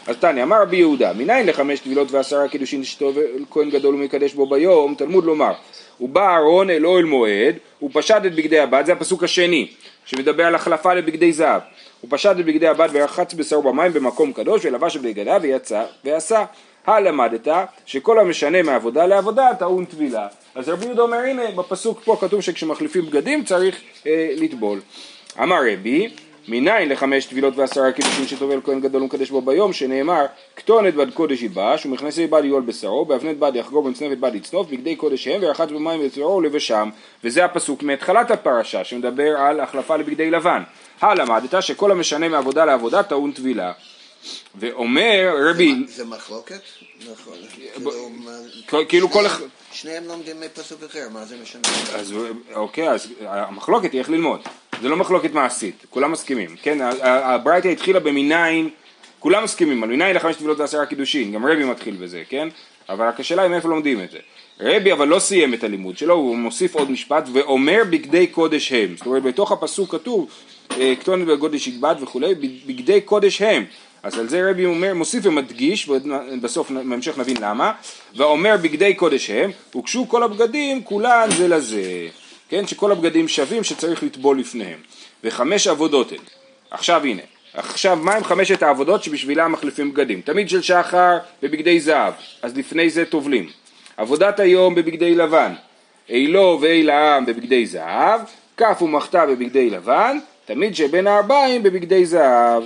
אז 0.08 0.16
תניא, 0.18 0.44
אמר 0.44 0.62
רבי 0.62 0.78
יהודה, 0.78 1.14
מניין 1.14 1.48
לחמש 1.48 1.80
טבילות 1.80 2.12
ועשרה 2.12 2.48
קידושין 2.48 2.84
שטוב 2.84 3.18
כהן 3.52 3.70
גדול 3.70 3.96
ומקדש 3.96 4.34
בו 4.34 4.50
ביום, 4.50 4.96
תלמוד 4.96 5.26
לומר, 5.26 5.54
הוא 5.98 6.10
בא 6.10 6.28
אהרון 6.28 6.70
אל 6.70 6.86
אוהל 6.86 7.06
מועד, 7.06 7.56
הוא 7.80 7.90
פשט 7.94 8.26
את 8.26 8.36
בגדי 8.36 8.60
הבד, 8.60 8.84
זה 8.86 8.94
הפסוק 8.94 9.24
השני, 9.24 9.68
שמדבר 10.06 10.46
על 10.46 10.56
החלפה 10.56 10.94
לבגדי 10.94 11.34
זהב. 11.34 11.62
הוא 12.02 12.10
פשט 12.12 12.32
את 12.32 12.46
בגדי 12.46 12.68
הבד 12.68 12.90
ורחץ 12.92 13.34
בשרו 13.34 13.62
במים 13.64 13.94
במקום 13.94 14.34
קדוש 14.34 14.66
ולבש 14.66 14.98
בגדיו 14.98 15.40
ויצא 15.42 15.84
ועשה. 16.06 16.46
הלמדת 16.88 17.48
שכל 17.86 18.20
המשנה 18.20 18.64
מעבודה 18.64 19.06
לעבודה 19.06 19.50
טעון 19.60 19.86
טבילה. 19.86 20.28
אז 20.56 20.70
רבי 20.70 20.86
יהודה 20.86 21.02
אומר 21.02 21.18
הנה 21.18 21.52
בפסוק 21.56 22.02
פה 22.06 22.18
כתוב 22.22 22.42
שכשמחליפים 22.42 23.06
בגדים 23.06 23.44
צריך 23.44 23.82
אה, 24.08 24.30
לטבול. 24.38 24.80
אמר 25.40 25.60
רבי 25.74 26.10
מניין 26.48 26.90
לחמש 26.90 27.26
טבילות 27.26 27.58
ועשרה 27.58 27.92
קידושים 27.92 28.26
שטובל 28.28 28.60
כהן 28.64 28.80
גדול 28.80 29.02
ומקדש 29.02 29.30
בו 29.30 29.42
ביום, 29.42 29.74
שנאמר, 29.74 30.26
כתונת 30.56 30.94
בד 30.94 31.12
קודש 31.14 31.42
ילבש, 31.42 31.86
ומכנסי 31.86 32.28
בד 32.28 32.46
יול 32.46 32.62
בשרו, 32.62 33.06
באבנת 33.06 33.40
בד 33.40 33.52
יחגור 33.56 33.84
במצנפת 33.84 34.18
בד 34.18 34.36
יצנוף, 34.36 34.68
בגדי 34.72 34.96
קודש 34.96 35.28
הם, 35.28 35.42
ורחץ 35.44 35.70
במים 35.70 36.06
בצברו 36.06 36.36
ולבשם, 36.36 36.90
וזה 37.24 37.46
הפסוק 37.46 37.84
מהתחלת 37.84 38.32
הפרשה, 38.32 38.84
שמדבר 38.84 39.38
על 39.38 39.60
החלפה 39.60 39.96
לבגדי 39.96 40.32
לבן. 40.32 40.64
הלמדת 41.02 41.64
שכל 41.64 41.92
המשנה 41.92 42.30
מעבודה 42.30 42.66
לעבודה 42.66 43.04
טעון 43.04 43.32
טבילה. 43.32 43.72
ואומר 44.56 45.36
רבי... 45.50 45.76
זה 45.88 46.06
מחלוקת? 46.06 46.60
נכון. 47.12 47.34
כאילו, 48.68 48.88
כאילו 48.90 49.10
כל 49.10 49.26
אחד- 49.26 49.44
שניהם 49.72 50.04
לומדים 50.08 50.36
מפסוק 50.40 50.84
אחר, 50.84 51.08
מה 51.14 51.26
זה 51.26 51.36
משנה? 51.44 51.62
אז 51.96 52.14
אוקיי, 52.56 52.90
אז 52.90 53.08
המחלוקת 53.22 53.92
היא 53.92 54.00
איך 54.00 54.10
ללמוד. 54.10 54.40
זה 54.82 54.90
לא 54.90 54.96
מחלוקת 54.96 55.34
מעשית, 55.34 55.86
כולם 55.90 56.12
מסכימים. 56.12 56.56
כן, 56.62 56.78
הברייתא 57.02 57.68
התחילה 57.68 58.00
במניין, 58.00 58.70
כולם 59.20 59.44
מסכימים 59.44 59.84
על 59.84 59.90
מניין 59.90 60.16
לחמש 60.16 60.36
טבילות 60.36 60.60
ועשרה 60.60 60.86
קידושין, 60.86 61.32
גם 61.32 61.46
רבי 61.46 61.66
מתחיל 61.66 61.96
בזה, 61.96 62.24
כן? 62.30 62.48
אבל 62.90 63.08
רק 63.08 63.20
השאלה 63.20 63.42
היא 63.42 63.52
מאיפה 63.52 63.68
לומדים 63.70 64.04
את 64.04 64.12
זה. 64.12 64.18
רבי 64.60 64.92
אבל 64.94 65.08
לא 65.08 65.20
סיים 65.20 65.54
את 65.54 65.64
הלימוד 65.64 65.98
שלו, 65.98 66.14
הוא 66.14 66.38
מוסיף 66.38 66.76
עוד 66.76 66.92
משפט, 66.92 67.24
ואומר 67.34 67.82
בגדי 67.90 68.28
קודש 68.28 68.72
הם. 68.72 68.96
זאת 68.98 69.06
אומרת, 69.06 69.24
בתוך 69.24 69.52
הפסוק 69.52 69.92
כתוב, 69.92 70.30
אה, 70.78 70.94
כתונת 71.00 71.28
בגודש 71.28 71.68
יגבד 71.68 71.96
וכולי, 72.02 72.36
בגדי 72.66 73.02
קודש 73.02 73.42
הם. 73.42 73.66
אז 74.04 74.20
על 74.20 74.30
זה 74.30 74.50
רבי 74.50 74.66
אומר, 74.66 74.94
מוסיף 74.94 75.26
ומדגיש, 75.26 75.90
ובסוף 75.90 76.72
בהמשך 76.72 77.18
נבין 77.18 77.38
למה, 77.42 77.72
ואומר 78.16 78.56
בגדי 78.62 78.94
קודש 78.94 79.30
הם, 79.30 79.52
הוגשו 79.74 80.10
כל 80.10 80.24
הבגדים 80.24 80.84
כולן 80.84 81.30
זה 81.38 81.48
לזה, 81.48 82.08
כן, 82.50 82.68
שכל 82.68 82.92
הבגדים 82.92 83.28
שווים 83.28 83.64
שצריך 83.64 84.04
לטבול 84.04 84.40
לפניהם, 84.40 84.80
וחמש 85.24 85.68
עבודות 85.68 86.12
הן. 86.12 86.18
עכשיו 86.72 87.04
הנה, 87.04 87.22
עכשיו 87.54 88.00
מה 88.02 88.16
עם 88.16 88.24
חמשת 88.24 88.64
העבודות 88.64 89.04
שבשבילם 89.04 89.52
מחליפים 89.52 89.94
בגדים? 89.94 90.22
תמיד 90.22 90.50
של 90.50 90.62
שחר 90.62 91.18
בבגדי 91.44 91.80
זהב, 91.80 92.14
אז 92.42 92.58
לפני 92.58 92.90
זה 92.90 93.06
טובלים. 93.06 93.50
עבודת 93.98 94.40
היום 94.40 94.76
בבגדי 94.76 95.16
לבן, 95.16 95.54
אילו 96.10 96.60
ואיל 96.62 96.90
העם 96.90 97.26
בבגדי 97.26 97.66
זהב, 97.66 98.22
כף 98.58 98.82
ומחתה 98.82 99.26
בבגדי 99.26 99.70
לבן, 99.70 100.18
תמיד 100.46 100.76
שבין 100.76 101.08
הארבעים 101.08 101.64
בבגדי 101.64 102.06
זהב. 102.06 102.64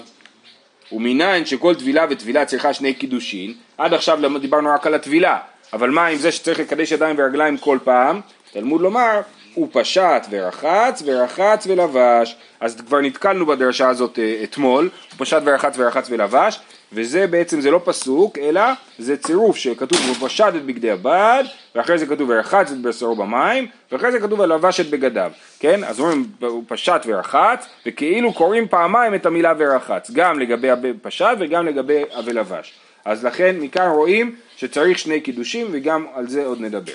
ומניין 0.92 1.46
שכל 1.46 1.76
טבילה 1.76 2.06
וטבילה 2.10 2.46
צריכה 2.46 2.74
שני 2.74 2.94
קידושין, 2.94 3.54
עד 3.78 3.94
עכשיו 3.94 4.40
דיברנו 4.40 4.70
רק 4.70 4.88
על 4.88 4.94
הטבילה, 4.94 5.38
אבל 5.74 5.90
מה 5.90 6.08
עם 6.08 6.18
זה 6.18 6.32
שצריך 6.32 6.60
לקדש 6.60 6.92
ידיים 6.92 7.16
ורגליים 7.20 7.58
כל 7.58 7.78
פעם? 7.84 8.22
תלמוד 8.52 8.82
לומר, 8.82 9.22
הוא 9.54 9.68
פשט 9.72 10.28
ורחץ 10.30 11.04
ורחץ 11.06 11.68
ולבש, 11.68 12.36
אז 12.60 12.82
כבר 12.88 13.02
נתקלנו 13.02 13.46
בדרשה 13.46 13.90
הזאת 13.90 14.20
אה, 14.20 14.40
אתמול, 14.44 14.90
הוא 15.12 15.18
פשט 15.18 15.42
ורחץ 15.46 15.76
ורחץ 15.78 16.08
ולבש, 16.10 16.60
וזה 16.94 17.28
בעצם, 17.28 17.62
זה 17.62 17.72
לא 17.72 17.82
פסוק, 17.84 18.38
אלא 18.38 18.62
זה 19.00 19.18
צירוף 19.18 19.58
שכתוב 19.58 20.00
הוא 20.08 20.28
פשט 20.28 20.54
את 20.56 20.66
בגדי 20.66 20.92
הבד, 20.92 21.44
ואחרי 21.76 21.98
זה 21.98 22.06
כתוב 22.06 22.30
ורחץ 22.30 22.72
את 22.72 22.82
בשרו 22.82 23.16
במים, 23.16 23.68
ואחרי 23.92 24.12
זה 24.12 24.20
כתוב 24.20 24.40
ולבש 24.40 24.80
את 24.80 24.90
בגדיו, 24.90 25.32
כן? 25.60 25.84
אז 25.84 26.00
אומרים 26.00 26.28
הוא 26.42 26.64
פשט 26.68 27.02
ורחץ, 27.06 27.66
וכאילו 27.86 28.34
קוראים 28.34 28.68
פעמיים 28.68 29.16
את 29.16 29.26
המילה 29.26 29.54
ורחץ, 29.58 30.12
גם 30.12 30.40
לגבי 30.40 30.70
הפשט 30.72 31.38
וגם 31.40 31.66
לגבי 31.66 32.02
הוולבש. 32.16 32.74
אז 33.06 33.26
לכן 33.26 33.56
מכאן 33.60 33.90
רואים 33.90 34.36
שצריך 34.58 35.00
שני 35.00 35.22
קידושים 35.22 35.68
וגם 35.72 36.06
על 36.14 36.28
זה 36.28 36.46
עוד 36.46 36.62
נדבר. 36.62 36.94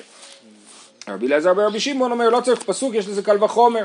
רבי 1.08 1.26
אלעזר 1.26 1.54
ברבי 1.54 1.80
שמעון 1.80 2.12
אומר 2.12 2.30
לא 2.30 2.40
צריך 2.40 2.62
פסוק 2.62 2.94
יש 2.94 3.08
לזה 3.08 3.22
קל 3.22 3.44
וחומר 3.44 3.84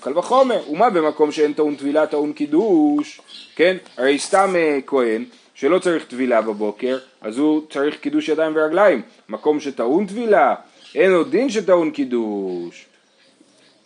קל 0.00 0.18
וחומר, 0.18 0.70
ומה 0.70 0.90
במקום 0.90 1.32
שאין 1.32 1.52
טעון 1.52 1.76
טבילה 1.76 2.06
טעון 2.06 2.32
קידוש, 2.32 3.20
כן? 3.56 3.76
הרי 3.96 4.18
סתם 4.18 4.56
אה, 4.56 4.78
כהן 4.86 5.24
שלא 5.54 5.78
צריך 5.78 6.04
טבילה 6.04 6.42
בבוקר, 6.42 6.98
אז 7.20 7.38
הוא 7.38 7.62
צריך 7.70 7.96
קידוש 7.96 8.28
ידיים 8.28 8.52
ורגליים. 8.56 9.02
מקום 9.28 9.60
שטעון 9.60 10.06
טבילה, 10.06 10.54
אין 10.94 11.12
עוד 11.12 11.30
דין 11.30 11.50
שטעון 11.50 11.90
קידוש. 11.90 12.86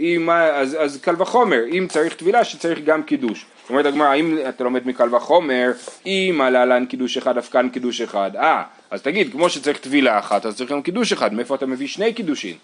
אם, 0.00 0.30
אז, 0.30 0.76
אז 0.80 1.00
קל 1.00 1.23
וחומר, 1.23 1.64
אם 1.73 1.87
צריך 1.90 2.14
טבילה 2.14 2.44
שצריך 2.44 2.78
גם 2.85 3.02
קידוש. 3.02 3.46
זאת 3.62 3.70
אומרת 3.70 3.87
הגמרא, 3.87 4.14
אם 4.14 4.38
אתה 4.49 4.64
לומד 4.64 4.87
מקל 4.87 5.14
וחומר, 5.14 5.70
אם 6.06 6.40
על 6.44 6.52
להלן 6.52 6.87
קידוש 6.87 7.16
אחד, 7.16 7.38
אף 7.38 7.50
כאן 7.50 7.68
קידוש 7.68 8.00
אחד. 8.00 8.30
אה, 8.37 8.62
אז 8.90 9.02
תגיד, 9.02 9.32
כמו 9.32 9.50
שצריך 9.50 9.78
טבילה 9.78 10.18
אחת, 10.18 10.46
אז 10.46 10.56
צריך 10.56 10.70
גם 10.70 10.82
קידוש 10.82 11.12
אחד, 11.12 11.35
מאיפה 11.35 11.54
אתה 11.54 11.66
מביא 11.66 11.87
שני 11.87 12.12
קידושין? 12.12 12.56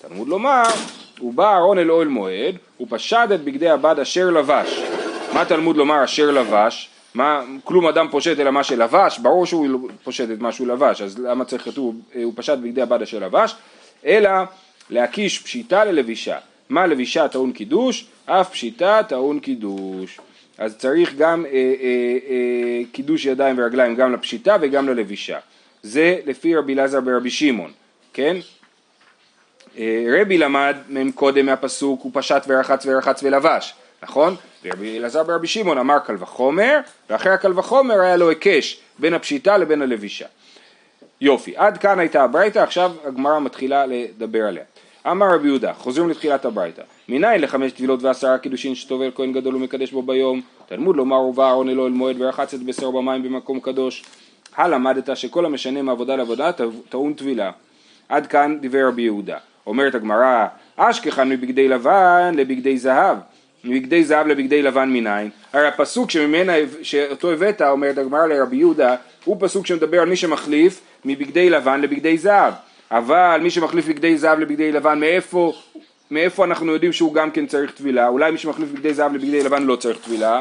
תלמוד 0.00 0.28
לומר, 0.28 0.62
הוא 1.18 1.34
בא 1.34 1.52
אהרון 1.52 1.78
אל 1.78 1.90
אוהל 1.90 2.08
מועד, 2.08 2.54
הוא 2.76 2.86
פשט 2.90 3.28
את 3.34 3.40
בגדי 3.44 3.70
הבד 3.70 3.98
אשר 4.02 4.30
לבש. 4.30 4.82
מה 5.32 5.44
תלמוד 5.44 5.76
לומר 5.76 6.04
אשר 6.04 6.30
לבש? 6.30 6.90
מה, 7.18 7.42
כלום 7.64 7.86
אדם 7.86 8.08
פושט 8.10 8.40
אלא 8.40 8.50
מה 8.50 8.64
שלבש, 8.64 9.18
ברור 9.18 9.46
שהוא 9.46 9.88
פושט 10.04 10.30
את 10.32 10.40
מה 10.40 10.52
שהוא 10.52 10.66
לבש, 10.66 11.02
אז 11.02 11.18
למה 11.18 11.44
צריך 11.44 11.64
כתוב, 11.64 11.96
אה, 12.14 12.22
הוא 12.22 12.32
פשט 12.36 12.58
בגדי 12.58 12.82
הבד 12.82 13.02
אשר 13.02 13.18
לבש? 13.18 13.54
אלא 14.06 14.30
להקיש 14.90 15.38
פשיטה 15.38 15.84
ללבישה. 15.84 16.38
מה 16.68 16.86
לבישה 16.86 17.28
טעון 17.28 17.52
קידוש? 17.52 18.06
אף 18.26 18.50
פשיטה 18.50 19.00
טעון 19.08 19.40
קידוש. 19.40 20.20
אז 20.58 20.76
צריך 20.76 21.14
גם 21.14 21.44
אה, 21.46 21.50
אה, 21.50 21.58
אה, 22.30 22.82
קידוש 22.92 23.24
ידיים 23.24 23.58
ורגליים 23.58 23.94
גם 23.94 24.12
לפשיטה 24.12 24.56
וגם 24.60 24.88
ללבישה. 24.88 25.38
זה 25.82 26.18
לפי 26.26 26.56
רבי 26.56 26.74
אלעזר 26.74 27.00
ברבי 27.00 27.30
שמעון, 27.30 27.70
כן? 28.12 28.36
אה, 29.78 30.06
רבי 30.20 30.38
למד 30.38 30.76
קודם 31.14 31.46
מהפסוק 31.46 32.02
הוא 32.02 32.10
פשט 32.14 32.42
ורחץ 32.48 32.86
ורחץ 32.86 33.22
ולבש, 33.22 33.74
נכון? 34.02 34.36
ורבי 34.64 34.98
אלעזר 34.98 35.22
ברבי 35.22 35.46
שמעון 35.46 35.78
אמר 35.78 35.98
קל 35.98 36.16
וחומר, 36.18 36.80
ואחרי 37.10 37.32
הקל 37.32 37.58
וחומר 37.58 38.00
היה 38.00 38.16
לו 38.16 38.28
היקש 38.28 38.80
בין 38.98 39.14
הפשיטה 39.14 39.58
לבין 39.58 39.82
הלבישה. 39.82 40.26
יופי, 41.20 41.56
עד 41.56 41.78
כאן 41.78 41.98
הייתה 41.98 42.24
הברייתא, 42.24 42.58
עכשיו 42.58 42.92
הגמרא 43.04 43.38
מתחילה 43.38 43.86
לדבר 43.86 44.44
עליה. 44.44 44.64
אמר 45.06 45.34
רבי 45.34 45.48
יהודה, 45.48 45.72
חוזרים 45.72 46.08
לתחילת 46.08 46.44
הברייתא, 46.44 46.82
מניין 47.08 47.40
לחמש 47.40 47.72
טבילות 47.72 48.02
ועשרה 48.02 48.38
קידושין 48.38 48.74
שטובל 48.74 49.10
כהן 49.14 49.32
גדול 49.32 49.56
ומקדש 49.56 49.92
בו 49.92 50.02
ביום, 50.02 50.40
תלמוד 50.68 50.96
לומר 50.96 51.20
ובא 51.20 51.44
אהרון 51.44 51.68
אלוהל 51.68 51.92
מועד 51.92 52.16
ורחץ 52.18 52.54
את 52.54 52.62
בשרו 52.62 52.92
במים 52.92 53.22
במקום 53.22 53.60
קדוש, 53.60 54.04
הלמדת 54.56 55.16
שכל 55.16 55.46
המשנה 55.46 55.82
מעבודה 55.82 56.16
לעבודה 56.16 56.50
טעון 56.88 57.12
טבילה. 57.12 57.50
עד 58.08 58.26
כאן 58.26 58.58
דיבר 58.60 58.88
רבי 58.88 59.02
יהודה. 59.02 59.36
אומרת 59.66 59.94
הגמרא, 59.94 60.46
אשכחן 60.76 61.28
מבגדי 61.28 61.68
לבן 61.68 62.32
לבגדי 62.36 62.78
זהב. 62.78 63.16
מבגדי 63.64 64.04
זהב 64.04 64.26
לבגדי 64.26 64.62
לבן 64.62 64.88
מניין? 64.88 65.30
הרי 65.52 65.66
הפסוק 65.66 66.10
שממנה, 66.10 66.52
שאותו 66.82 67.30
הבאת, 67.30 67.62
אומרת 67.62 67.98
הגמרא 67.98 68.26
לרבי 68.26 68.56
יהודה, 68.56 68.94
הוא 69.24 69.36
פסוק 69.40 69.66
שמדבר 69.66 70.00
על 70.00 70.08
מי 70.08 70.16
שמחליף 70.16 70.80
מבגדי 71.04 71.50
לבן 71.50 71.80
לבגדי 71.80 72.18
זהב. 72.18 72.54
אבל 72.90 73.40
מי 73.42 73.50
שמחליף 73.50 73.86
בגדי 73.86 74.18
זהב 74.18 74.38
לבגדי 74.38 74.72
לבן, 74.72 75.00
מאיפה, 75.00 75.52
מאיפה 76.10 76.44
אנחנו 76.44 76.72
יודעים 76.72 76.92
שהוא 76.92 77.14
גם 77.14 77.30
כן 77.30 77.46
צריך 77.46 77.70
טבילה? 77.70 78.08
אולי 78.08 78.30
מי 78.30 78.38
שמחליף 78.38 78.68
בגדי 78.68 78.94
זהב 78.94 79.14
לבגדי 79.14 79.42
לבן 79.42 79.62
לא 79.62 79.76
צריך 79.76 79.98
טבילה? 80.04 80.40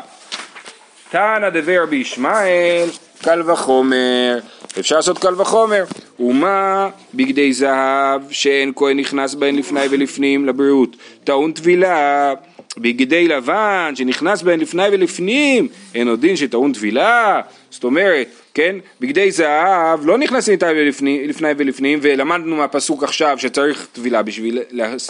תנא 1.09 1.49
דבר 1.49 1.83
רבי 1.83 1.95
ישמעאל, 1.95 2.87
קל 3.23 3.51
וחומר, 3.51 4.39
אפשר 4.79 4.95
לעשות 4.95 5.17
קל 5.17 5.41
וחומר, 5.41 5.83
ומה 6.19 6.89
בגדי 7.13 7.53
זהב 7.53 8.21
שאין 8.29 8.71
כהן 8.75 8.99
נכנס 8.99 9.33
בהן 9.33 9.55
לפני 9.55 9.81
ולפנים 9.89 10.45
לבריאות, 10.45 10.95
טעון 11.23 11.51
טבילה, 11.51 12.33
בגדי 12.77 13.27
לבן 13.27 13.93
שנכנס 13.95 14.41
בהן 14.41 14.59
לפני 14.59 14.87
ולפנים, 14.91 15.67
אין 15.95 16.07
עוד 16.07 16.21
דין 16.21 16.35
שטעון 16.35 16.73
טבילה, 16.73 17.41
זאת 17.69 17.83
אומרת, 17.83 18.27
כן, 18.53 18.75
בגדי 18.99 19.31
זהב 19.31 20.05
לא 20.05 20.17
נכנסים 20.17 20.51
איתה 20.51 20.73
לפני, 20.73 21.27
לפני 21.27 21.47
ולפנים, 21.57 21.99
ולמדנו 22.01 22.55
מהפסוק 22.55 23.03
עכשיו 23.03 23.37
שצריך 23.39 23.87
טבילה 23.93 24.23
בשביל 24.23 24.59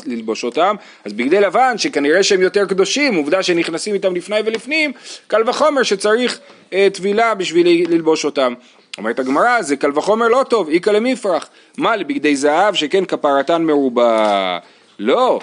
ללבוש 0.05 0.43
אותם, 0.43 0.75
אז 1.05 1.13
בגדי 1.13 1.41
לבן 1.41 1.77
שכנראה 1.77 2.23
שהם 2.23 2.41
יותר 2.41 2.65
קדושים, 2.65 3.15
עובדה 3.15 3.43
שנכנסים 3.43 3.93
איתם 3.93 4.15
לפני 4.15 4.39
ולפנים, 4.45 4.91
קל 5.27 5.49
וחומר 5.49 5.83
שצריך 5.83 6.39
אה, 6.73 6.87
טבילה 6.93 7.35
בשביל 7.35 7.89
ללבוש 7.89 8.25
אותם. 8.25 8.53
אומרת 8.97 9.19
הגמרא, 9.19 9.61
זה 9.61 9.75
קל 9.75 9.91
וחומר 9.95 10.27
לא 10.27 10.45
טוב, 10.49 10.69
איכא 10.69 10.89
למפרח. 10.89 11.49
מה 11.77 11.95
לבגדי 11.95 12.35
זהב 12.35 12.73
שכן 12.73 13.05
כפרתן 13.05 13.63
מרובה? 13.63 14.59
לא, 14.99 15.39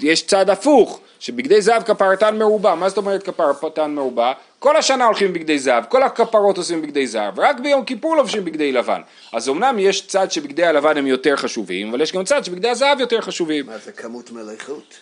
יש 0.00 0.26
צד 0.26 0.50
הפוך, 0.50 1.00
שבגדי 1.24 1.62
זהב 1.62 1.82
כפרתן 1.82 2.38
מרובה. 2.38 2.74
מה 2.74 2.88
זאת 2.88 2.98
אומרת 2.98 3.22
כפרתן 3.22 3.90
מרובה? 3.90 4.32
כל 4.58 4.76
השנה 4.76 5.04
הולכים 5.04 5.32
בגדי 5.32 5.58
זהב, 5.58 5.84
כל 5.84 6.02
הכפרות 6.02 6.58
עושים 6.58 6.82
בגדי 6.82 7.06
זהב, 7.06 7.40
רק 7.40 7.60
ביום 7.60 7.84
כיפור 7.84 8.16
לובשים 8.16 8.44
בגדי 8.44 8.72
לבן. 8.72 9.00
אז 9.32 9.48
אמנם 9.48 9.78
יש 9.78 10.06
צד 10.06 10.32
שבגדי 10.32 10.64
הלבן 10.64 10.96
הם 10.96 11.06
יותר 11.06 11.36
חשובים, 11.36 11.88
אבל 11.88 12.00
יש 12.00 12.12
גם 12.12 12.24
צד 12.24 12.44
שבגדי 12.44 12.68
הזהב 12.68 13.00
יותר 13.00 13.20
חשובים. 13.20 13.66
מה 13.66 13.78
זה 13.78 13.92
כמות 13.92 14.30
מלאכות? 14.30 14.94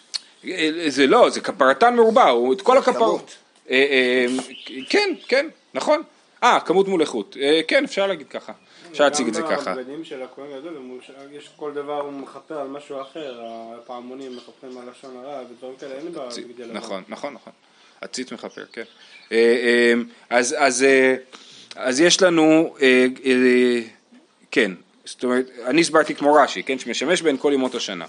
זה 0.87 1.07
לא, 1.07 1.31
זה 1.31 1.41
כפרתן 1.41 1.95
מרובה, 1.95 2.29
הוא 2.29 2.53
את 2.53 2.63
כל 2.63 2.79
הכפרות. 2.79 3.35
אה, 3.71 3.77
אה, 3.77 4.27
כן, 4.89 5.11
כן, 5.29 5.47
נכון. 5.75 6.03
אה, 6.43 6.61
כמות 6.61 6.89
מול 6.89 7.01
איכות. 7.01 7.37
אה, 7.41 7.61
כן, 7.69 7.85
אפשר 7.85 8.07
להגיד 8.07 8.29
ככה. 8.29 8.53
אפשר 8.91 9.05
להציג 9.05 9.29
את 9.29 9.35
זה 9.35 9.43
ככה. 9.43 9.71
גם 9.71 9.77
בבגדים 9.77 10.05
של 10.05 10.23
הכהן 10.23 10.47
גדול, 10.61 10.77
יש 11.33 11.51
כל 11.57 11.73
דבר 11.73 12.01
הוא 12.01 12.13
מכפר 12.13 12.59
על 12.59 12.69
משהו 12.69 13.01
אחר, 13.01 13.41
הפעמונים 13.79 14.37
מכפרים 14.37 14.79
על 14.79 14.91
לשון 14.91 15.17
הרע 15.17 15.43
ודברים 15.51 15.77
כאלה, 15.77 15.95
אין 15.95 16.13
בבגדי 16.13 16.65
לבן. 16.65 16.77
נכון, 16.77 17.03
נכון, 17.09 17.35
נכון. 17.35 17.53
הציץ 18.03 18.33
מכפר, 18.33 18.65
כן. 18.73 18.83
אה, 19.33 19.37
אה, 19.39 19.93
אז, 20.31 20.57
אז, 20.59 20.87
אז 21.77 22.01
יש 22.01 22.23
לנו, 22.23 22.75
כן, 24.51 24.73
זאת 25.05 25.25
אומרת, 25.25 25.51
אני 25.67 25.81
הסברתי 25.81 26.15
כמו 26.15 26.35
רש"י, 26.35 26.63
כן, 26.63 26.79
שמשמש 26.79 27.23
בין 27.23 27.37
כל 27.37 27.51
ימות 27.55 27.75
השנה. 27.75 28.07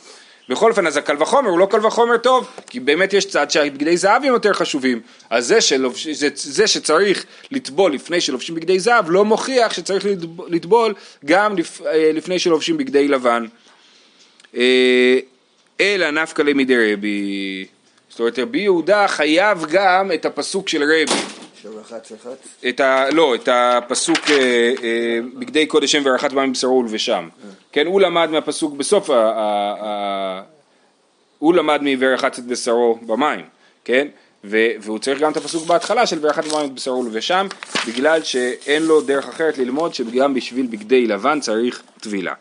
בכל 0.49 0.69
אופן, 0.71 0.87
אז 0.87 0.97
הקל 0.97 1.15
וחומר 1.21 1.49
הוא 1.49 1.59
לא 1.59 1.65
קל 1.71 1.85
וחומר 1.85 2.17
טוב, 2.17 2.47
כי 2.69 2.79
באמת 2.79 3.13
יש 3.13 3.25
צד 3.25 3.51
שהבגדי 3.51 3.97
זהב 3.97 4.23
הם 4.23 4.33
יותר 4.33 4.53
חשובים. 4.53 5.01
אז 5.29 5.47
זה, 5.47 5.61
שלובש, 5.61 6.07
זה, 6.07 6.29
זה 6.33 6.67
שצריך 6.67 7.25
לטבול 7.51 7.93
לפני 7.93 8.21
שלובשים 8.21 8.55
בגדי 8.55 8.79
זהב, 8.79 9.05
לא 9.09 9.25
מוכיח 9.25 9.73
שצריך 9.73 10.05
לטב- 10.05 10.41
לטבול 10.47 10.93
גם 11.25 11.57
לפ, 11.57 11.81
אה, 11.81 12.11
לפני 12.13 12.39
שלובשים 12.39 12.77
בגדי 12.77 13.07
לבן. 13.07 13.45
אה, 14.57 15.19
אלא 15.81 16.11
נפקא 16.11 16.41
למידי 16.41 16.93
רבי. 16.93 17.65
זאת 18.09 18.19
אומרת, 18.19 18.39
רבי 18.39 18.59
יהודה 18.59 19.07
חייב 19.07 19.65
גם 19.69 20.11
את 20.13 20.25
הפסוק 20.25 20.69
של 20.69 20.83
רבי. 20.83 21.42
של 21.63 21.69
רחץ. 21.77 22.11
את 22.69 22.79
ה... 22.79 23.09
לא, 23.11 23.35
את 23.35 23.49
הפסוק 23.51 24.19
אה, 24.29 24.35
אה, 24.83 25.19
בגדי 25.39 25.65
קודש 25.65 25.91
שם 25.91 26.01
ורחץ 26.05 26.31
במים 26.31 26.51
בשרו 26.51 26.79
ולבשם. 26.79 27.29
כן, 27.71 27.85
הוא 27.85 28.01
למד 28.01 28.29
מהפסוק 28.31 28.73
בסוף 28.73 29.09
ה... 29.09 29.13
ה, 29.13 29.73
ה 29.81 30.41
הוא 31.39 31.53
למד 31.53 31.79
מ"ורחץ 31.83 32.39
את 32.39 32.45
בשרו 32.45 32.99
במים", 33.01 33.45
כן? 33.85 34.07
והוא 34.43 34.99
צריך 34.99 35.19
גם 35.19 35.31
את 35.31 35.37
הפסוק 35.37 35.67
בהתחלה 35.67 36.05
של 36.05 36.17
"ורחץ 36.21 36.47
במים 36.47 36.65
את 36.65 36.73
בשרו 36.73 37.05
ולבשם", 37.05 37.47
בגלל 37.87 38.23
שאין 38.23 38.83
לו 38.83 39.01
דרך 39.01 39.27
אחרת 39.27 39.57
ללמוד 39.57 39.93
שגם 39.93 40.33
בשביל 40.33 40.65
בגדי 40.65 41.07
לבן 41.07 41.39
צריך 41.39 41.83
טבילה. 42.01 42.33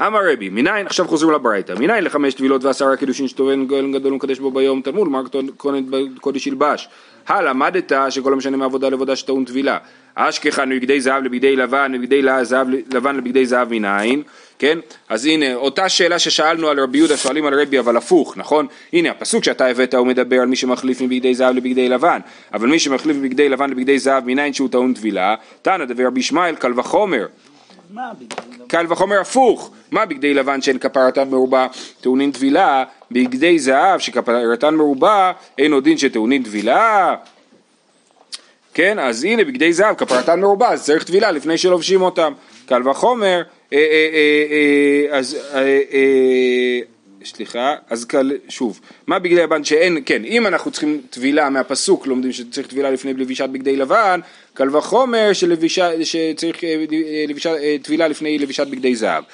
אמר 0.00 0.20
רבי, 0.32 0.48
מניין, 0.48 0.86
עכשיו 0.86 1.08
חוזרים 1.08 1.32
לברייתא, 1.32 1.72
מניין 1.72 2.04
לחמש 2.04 2.34
טבילות 2.34 2.64
ועשרה 2.64 2.96
קידושין 2.96 3.28
שטוען 3.28 3.66
גואל 3.66 3.92
גדול 3.92 4.12
ומקדש 4.12 4.38
בו 4.38 4.50
ביום 4.50 4.80
תלמוד, 4.80 5.08
מה 5.08 5.22
כהן 5.58 5.84
קודש 6.20 6.46
ילבש. 6.46 6.88
הלמדת 7.28 7.92
שכל 8.10 8.32
המשנה 8.32 8.56
מעבודה 8.56 8.88
לעבודה 8.88 9.16
שטעון 9.16 9.44
טבילה. 9.44 9.78
אשכחן 10.14 10.68
מבגדי 10.68 11.00
זהב 11.00 11.24
לבגדי 11.24 11.56
לבן, 11.56 11.92
מבגדי 11.92 12.22
לבן 12.94 13.16
לבגדי 13.16 13.46
זהב 13.46 13.68
מניין, 13.70 14.22
כן? 14.58 14.78
אז 15.08 15.26
הנה, 15.26 15.54
אותה 15.54 15.88
שאלה 15.88 16.18
ששאלנו 16.18 16.68
על 16.68 16.80
רבי 16.80 16.98
יהודה, 16.98 17.16
שואלים 17.16 17.46
על 17.46 17.60
רבי, 17.60 17.78
אבל 17.78 17.96
הפוך, 17.96 18.36
נכון? 18.36 18.66
הנה, 18.92 19.10
הפסוק 19.10 19.44
שאתה 19.44 19.66
הבאת 19.66 19.94
הוא 19.94 20.06
מדבר 20.06 20.40
על 20.40 20.46
מי 20.46 20.56
שמחליף 20.56 21.00
מבגדי 21.00 21.34
זהב 21.34 21.56
לבגדי 21.56 21.88
לבן, 21.88 22.18
אבל 22.54 22.68
מי 22.68 22.78
שמחליף 22.78 23.16
מבגדי 23.16 23.48
לבן 23.48 23.70
לבגדי 23.70 23.98
זהב 23.98 24.24
מניין 24.26 24.52
שהוא 24.52 24.68
טעון 24.68 24.94
טבילה, 24.94 25.34
תנא 25.62 25.84
דבר 25.84 26.06
רבי 26.06 26.20
ישמעאל 26.20 26.54
קל 26.54 26.72
וחומר. 26.80 27.26
קל 28.68 28.86
וחומר 28.88 29.20
הפוך, 29.20 29.70
מה 29.90 30.06
בגדי 30.06 30.34
לבן 30.34 30.62
שאין 30.62 30.78
כפרתן 30.78 31.28
מרובה? 31.28 31.66
טעונין 32.00 32.32
טבילה, 32.32 32.84
בגדי 33.10 33.58
זהב 33.58 34.00
שכפרתן 34.00 34.74
מרובה 34.74 35.32
אין 35.58 35.72
עוד 35.72 35.84
דין 35.84 35.98
שטעונין 35.98 36.42
טבילה, 36.42 37.14
כן, 38.74 38.98
אז 38.98 39.24
הנה 39.24 39.44
בגדי 39.44 39.72
זהב 39.72 39.94
כפרתן 39.94 40.40
מרובה, 40.40 40.68
אז 40.68 40.84
צריך 40.84 41.04
טבילה 41.04 41.30
לפני 41.30 41.58
שלובשים 41.58 42.02
אותם, 42.02 42.32
קל 42.66 42.88
וחומר, 42.88 43.42
אה, 43.72 43.78
אה, 43.78 44.08
אה, 45.12 45.18
אז 45.18 45.38
סליחה, 47.24 47.74
אז 47.90 48.04
קל, 48.04 48.32
שוב, 48.48 48.80
מה 49.06 49.18
בגדי 49.18 49.42
לבן 49.42 49.64
שאין, 49.64 49.98
כן, 50.06 50.24
אם 50.24 50.46
אנחנו 50.46 50.70
צריכים 50.70 51.02
טבילה 51.10 51.50
מהפסוק, 51.50 52.06
לומדים 52.06 52.32
שצריך 52.32 52.66
טבילה 52.66 52.90
לפני 52.90 53.14
לבישת 53.14 53.48
בגדי 53.48 53.76
לבן, 53.76 54.20
קל 54.54 54.76
וחומר 54.76 55.32
שלבישה, 55.32 56.04
שצריך 56.04 56.64
אה, 56.64 56.84
לבישה, 57.28 57.54
אה, 57.54 57.76
טבילה 57.82 58.08
לפני 58.08 58.38
לבישת 58.38 58.66
בגדי 58.66 58.94
זהב. 58.94 59.24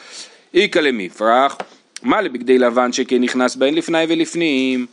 איכא 0.54 0.78
למפרח, 0.78 1.58
מה 2.02 2.20
לבגדי 2.20 2.58
לבן 2.58 2.92
שכן 2.92 3.20
נכנס 3.20 3.56
בהן 3.56 3.74
לפני 3.74 4.04
ולפנים, 4.08 4.86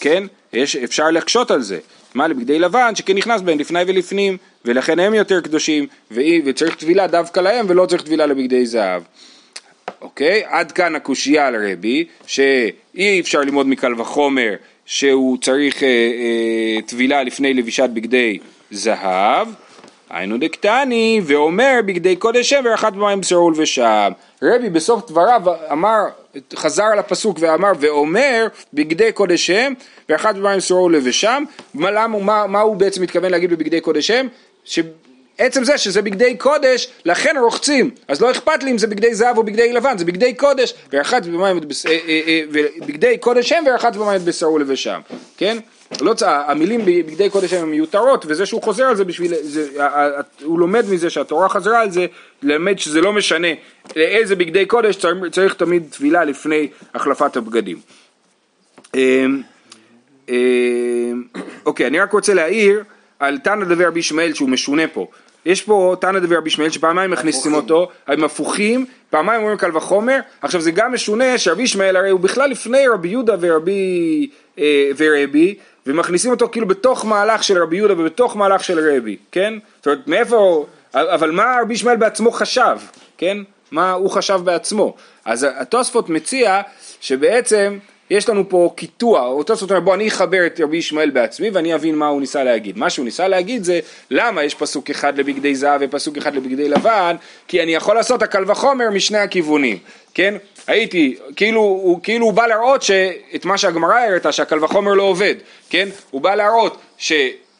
כן, 0.00 0.24
יש, 0.52 0.76
אפשר 0.76 1.10
להקשות 1.10 1.50
על 1.50 1.62
זה, 1.62 1.78
מה 2.14 2.28
לבגדי 2.28 2.58
לבן 2.58 2.94
שכן 2.94 3.16
נכנס 3.16 3.40
בהן 3.40 3.58
לפני 3.58 3.80
ולפנים, 3.86 4.36
ולכן 4.64 4.98
הם 4.98 5.14
יותר 5.14 5.40
קדושים, 5.40 5.86
וצריך 6.44 6.76
טבילה 6.76 7.06
דווקא 7.06 7.40
להם 7.40 7.66
ולא 7.68 7.86
צריך 7.86 8.02
טבילה 8.02 8.26
לבגדי 8.26 8.66
זהב. 8.66 9.02
אוקיי? 10.02 10.42
עד 10.46 10.72
כאן 10.72 10.94
הקושייה 10.94 11.46
על 11.46 11.70
רבי, 11.72 12.04
שאי 12.26 13.20
אפשר 13.20 13.40
ללמוד 13.40 13.66
מקל 13.66 14.00
וחומר 14.00 14.54
שהוא 14.86 15.38
צריך 15.40 15.82
אה, 15.82 15.88
אה, 15.88 16.82
טבילה 16.86 17.22
לפני 17.22 17.54
לבישת 17.54 17.88
בגדי 17.94 18.38
זהב, 18.70 19.48
היינו 20.10 20.38
דקטני, 20.38 21.20
ואומר 21.24 21.80
בגדי 21.86 22.16
קודש 22.16 22.50
שם 22.50 22.62
ורחת 22.64 22.92
במים 22.92 23.20
בשרו 23.20 23.46
ולבשם. 23.46 24.12
רבי 24.42 24.70
בסוף 24.70 25.10
דבריו 25.10 25.42
אמר, 25.72 26.00
חזר 26.54 26.84
על 26.84 26.98
הפסוק 26.98 27.36
ואמר, 27.40 27.72
ואומר 27.80 28.46
בגדי 28.74 29.12
קודש 29.12 29.46
שם 29.46 29.72
ורחת 30.08 30.34
במים 30.34 30.58
בשרו 30.58 30.84
ולבשם, 30.84 31.44
מה, 31.74 31.90
למה, 31.90 32.18
מה, 32.18 32.46
מה 32.46 32.60
הוא 32.60 32.76
בעצם 32.76 33.02
מתכוון 33.02 33.30
להגיד 33.30 33.50
בבגדי 33.50 33.80
קודש 33.80 34.06
שם? 34.06 34.26
שעצם 35.38 35.64
זה 35.64 35.78
שזה 35.78 36.02
בגדי 36.02 36.36
קודש, 36.36 36.88
לכן 37.04 37.36
רוחצים, 37.40 37.90
אז 38.08 38.20
לא 38.20 38.30
אכפת 38.30 38.62
לי 38.62 38.70
אם 38.70 38.78
זה 38.78 38.86
בגדי 38.86 39.14
זהב 39.14 39.38
או 39.38 39.42
בגדי 39.42 39.72
לבן, 39.72 39.98
זה 39.98 40.04
בגדי 40.04 40.34
קודש, 40.34 40.74
ורחץ 40.92 41.26
במים, 41.26 41.42
אה, 41.86 41.98
אה, 42.08 42.20
אה, 42.26 42.42
ובגדי 42.50 43.18
קודש 43.18 43.52
הם 43.52 43.64
ורחץ 43.66 43.96
במים 43.96 44.24
בשרו 44.24 44.54
ולבשם, 44.54 45.00
כן? 45.36 45.58
לא 46.00 46.14
צ... 46.14 46.22
המילים 46.26 46.80
בבגדי 46.84 47.30
קודש 47.30 47.52
הן 47.52 47.64
מיותרות, 47.64 48.24
וזה 48.28 48.46
שהוא 48.46 48.62
חוזר 48.62 48.84
על 48.84 48.96
זה 48.96 49.04
בשביל, 49.04 49.34
זה, 49.42 49.68
הוא 50.42 50.58
לומד 50.58 50.90
מזה 50.90 51.10
שהתורה 51.10 51.48
חזרה 51.48 51.80
על 51.80 51.90
זה, 51.90 52.06
ללמד 52.42 52.78
שזה 52.78 53.00
לא 53.00 53.12
משנה 53.12 53.48
לאיזה 53.96 54.36
בגדי 54.36 54.66
קודש 54.66 54.96
צריך, 54.96 55.16
צריך 55.32 55.54
תמיד 55.54 55.82
טבילה 55.90 56.24
לפני 56.24 56.68
החלפת 56.94 57.36
הבגדים. 57.36 57.80
אמ, 58.94 59.42
אמ, 60.28 61.22
אוקיי, 61.66 61.86
אני 61.86 62.00
רק 62.00 62.12
רוצה 62.12 62.34
להעיר 62.34 62.82
על 63.18 63.38
תנא 63.38 63.64
דבי 63.64 63.84
רבי 63.84 64.00
ישמעאל 64.00 64.34
שהוא 64.34 64.48
משונה 64.48 64.88
פה. 64.88 65.06
יש 65.46 65.62
פה 65.62 65.96
תנא 66.00 66.18
דבי 66.18 66.36
רבי 66.36 66.48
ישמעאל 66.48 66.70
שפעמיים 66.70 67.10
מכניסים 67.10 67.54
אותו, 67.54 67.88
הם 68.06 68.24
הפוכים, 68.24 68.86
פעמיים 69.10 69.40
אומרים 69.40 69.58
קל 69.58 69.76
וחומר, 69.76 70.18
עכשיו 70.42 70.60
זה 70.60 70.70
גם 70.70 70.94
משונה 70.94 71.38
שרבי 71.38 71.62
ישמעאל 71.62 71.96
הרי 71.96 72.10
הוא 72.10 72.20
בכלל 72.20 72.50
לפני 72.50 72.88
רבי 72.88 73.08
יהודה 73.08 73.34
ורבי 73.40 74.28
אה, 74.58 74.90
ורבי, 74.96 75.54
ומכניסים 75.86 76.30
אותו 76.30 76.48
כאילו 76.48 76.66
בתוך 76.66 77.04
מהלך 77.04 77.44
של 77.44 77.62
רבי 77.62 77.76
יהודה 77.76 77.94
ובתוך 77.94 78.36
מהלך 78.36 78.64
של 78.64 78.96
רבי, 78.96 79.16
כן? 79.32 79.54
זאת 79.76 79.86
אומרת, 79.86 80.08
מאיפה, 80.08 80.66
אבל 80.94 81.30
מה 81.30 81.56
רבי 81.62 81.74
ישמעאל 81.74 81.96
בעצמו 81.96 82.30
חשב, 82.30 82.78
כן? 83.18 83.38
מה 83.70 83.92
הוא 83.92 84.10
חשב 84.10 84.40
בעצמו. 84.44 84.94
אז 85.24 85.46
התוספות 85.60 86.08
מציע 86.08 86.60
שבעצם 87.00 87.78
יש 88.10 88.28
לנו 88.28 88.48
פה 88.48 88.72
קיטוע, 88.76 89.26
אותו 89.26 89.54
זאת 89.54 89.70
אומרת 89.70 89.84
בוא 89.84 89.94
אני 89.94 90.08
אחבר 90.08 90.46
את 90.46 90.60
רבי 90.60 90.76
ישמעאל 90.76 91.10
בעצמי 91.10 91.50
ואני 91.50 91.74
אבין 91.74 91.94
מה 91.94 92.06
הוא 92.06 92.20
ניסה 92.20 92.44
להגיד. 92.44 92.78
מה 92.78 92.90
שהוא 92.90 93.04
ניסה 93.04 93.28
להגיד 93.28 93.64
זה 93.64 93.80
למה 94.10 94.44
יש 94.44 94.54
פסוק 94.54 94.90
אחד 94.90 95.18
לבגדי 95.18 95.54
זהב 95.54 95.80
ופסוק 95.84 96.16
אחד 96.16 96.34
לבגדי 96.34 96.68
לבן, 96.68 97.16
כי 97.48 97.62
אני 97.62 97.74
יכול 97.74 97.96
לעשות 97.96 98.22
הקל 98.22 98.50
וחומר 98.50 98.90
משני 98.90 99.18
הכיוונים, 99.18 99.78
כן? 100.14 100.34
הייתי, 100.66 101.16
כאילו 101.36 101.60
הוא, 101.60 102.00
כאילו 102.02 102.26
הוא 102.26 102.32
בא 102.32 102.46
להראות 102.46 102.82
שאת 102.82 103.44
מה 103.44 103.58
שהגמרא 103.58 103.98
הראתה 103.98 104.32
שהקל 104.32 104.64
וחומר 104.64 104.94
לא 104.94 105.02
עובד, 105.02 105.34
כן? 105.70 105.88
הוא 106.10 106.20
בא 106.20 106.34
להראות 106.34 106.76
ש... 106.98 107.12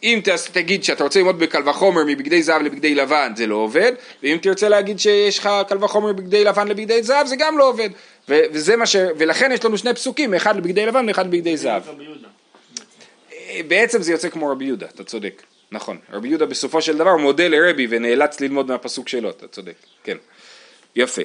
אם 0.07 0.21
תגיד 0.53 0.85
שאתה 0.85 1.05
רוצה 1.05 1.19
ללמוד 1.19 1.38
בקל 1.38 1.69
וחומר 1.69 2.05
מבגדי 2.07 2.42
זהב 2.42 2.62
לבגדי 2.62 2.95
לבן 2.95 3.33
זה 3.37 3.47
לא 3.47 3.55
עובד 3.55 3.92
ואם 4.23 4.38
תרצה 4.42 4.69
להגיד 4.69 4.99
שיש 4.99 5.38
לך 5.38 5.51
קל 5.69 5.85
וחומר 5.85 6.12
מבגדי 6.12 6.45
לבן 6.45 6.69
לבגדי 6.69 7.03
זהב 7.03 7.27
זה 7.27 7.37
גם 7.37 7.59
לא 7.59 7.69
עובד. 7.69 7.90
ו- 8.29 8.40
וזה 8.53 8.77
מה 8.77 8.87
ש... 8.87 8.97
ולכן 9.19 9.53
יש 9.53 9.64
לנו 9.64 9.79
שני 9.79 9.95
פסוקים 9.95 10.35
אחד 10.35 10.57
לבגדי 10.57 10.87
לבן 10.87 11.09
ואחד 11.09 11.27
לבגדי 11.27 11.57
זהב. 11.57 11.83
אה, 13.33 13.61
בעצם 13.69 14.03
זה 14.03 14.12
יוצא 14.12 14.29
כמו 14.29 14.49
רבי 14.49 14.64
יהודה, 14.64 14.87
אתה 14.95 15.05
צודק, 15.05 15.42
נכון. 15.73 15.99
רבי 16.12 16.29
יהודה 16.29 16.47
בסופו 16.47 16.83
של 16.83 16.99
דבר 16.99 17.16
מודה 17.16 17.49
לרבי 17.49 17.87
ונאלץ 17.90 18.40
ללמוד 18.40 18.69
מהפסוק 18.69 19.09
שלו, 19.09 19.31
אתה 19.31 19.49
צודק, 19.49 19.75
כן. 20.05 20.16
יפה. 20.96 21.22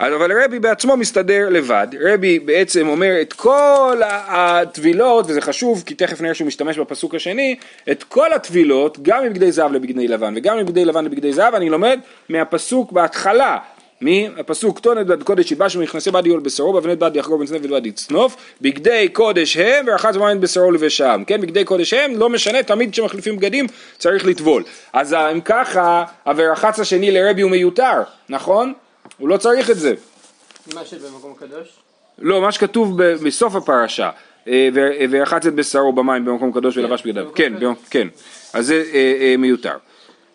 אבל 0.00 0.44
רבי 0.44 0.58
בעצמו 0.58 0.96
מסתדר 0.96 1.48
לבד, 1.50 1.86
רבי 2.00 2.38
בעצם 2.38 2.88
אומר 2.88 3.20
את 3.20 3.32
כל 3.32 4.00
הטבילות, 4.06 5.24
וזה 5.28 5.40
חשוב 5.40 5.82
כי 5.86 5.94
תכף 5.94 6.20
נראה 6.20 6.34
שהוא 6.34 6.46
משתמש 6.46 6.78
בפסוק 6.78 7.14
השני, 7.14 7.56
את 7.90 8.02
כל 8.02 8.32
הטבילות, 8.32 8.98
גם 9.02 9.24
מבגדי 9.24 9.52
זהב 9.52 9.72
לבגדי 9.72 10.08
לבן 10.08 10.34
וגם 10.36 10.58
מבגדי 10.58 10.84
לבן 10.84 11.04
לבגדי 11.04 11.32
זהב, 11.32 11.54
אני 11.54 11.70
לומד 11.70 12.00
מהפסוק 12.28 12.92
בהתחלה, 12.92 13.58
מהפסוק 14.00 14.78
טונת 14.78 15.06
בד 15.06 15.22
קודש 15.22 15.52
ילבש 15.52 15.76
ומכנסי 15.76 16.10
בד 16.10 16.26
יול 16.26 16.40
בשרו 16.40 16.74
ובנת 16.74 16.98
בד 16.98 17.16
יחגור 17.16 17.38
בן 17.38 17.46
צנף 17.46 17.60
ובד 17.64 17.86
יצנוף 17.86 18.36
בגדי 18.60 19.08
קודש 19.12 19.56
הם 19.56 19.84
ורחץ 19.88 20.16
במים 20.16 20.40
בשרו 20.40 20.70
לבשם 20.70 21.22
כן 21.26 21.40
בגדי 21.40 21.64
קודש 21.64 21.94
הם 21.94 22.16
לא 22.16 22.28
משנה 22.28 22.62
תמיד 22.62 22.92
כשמחליפים 22.92 23.36
בגדים 23.36 23.66
צריך 23.98 24.26
לטבול 24.26 24.64
אז 24.92 25.14
אם 25.14 25.40
ככה 25.40 26.04
הוורחץ 26.24 26.80
השני 26.80 27.10
לרבי 27.10 27.42
הוא 27.42 27.50
מיותר 27.50 28.02
נכון? 28.28 28.72
הוא 29.18 29.28
לא 29.28 29.36
צריך 29.36 29.70
את 29.70 29.76
זה. 29.76 29.94
מה 30.74 30.84
שבמקום 30.84 31.34
קדוש? 31.38 31.68
לא 32.18 32.42
מה 32.42 32.52
שכתוב 32.52 33.02
ב- 33.02 33.14
בסוף 33.26 33.54
הפרשה 33.54 34.10
אה, 34.48 34.68
ורחץ 35.10 35.46
את 35.46 35.54
בשרו 35.54 35.92
במים 35.92 36.24
במקום 36.24 36.52
קדוש 36.52 36.76
ולבש 36.76 37.02
בגדיו. 37.06 37.34
כן, 37.34 37.52
כן. 37.90 38.08
אז 38.52 38.66
זה 38.66 38.84
אה, 38.92 39.14
אה, 39.20 39.34
מיותר. 39.38 39.76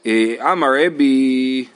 אה, 0.05 0.51
אמר 0.51 0.67
רבי 0.85 1.65
אה, 1.65 1.71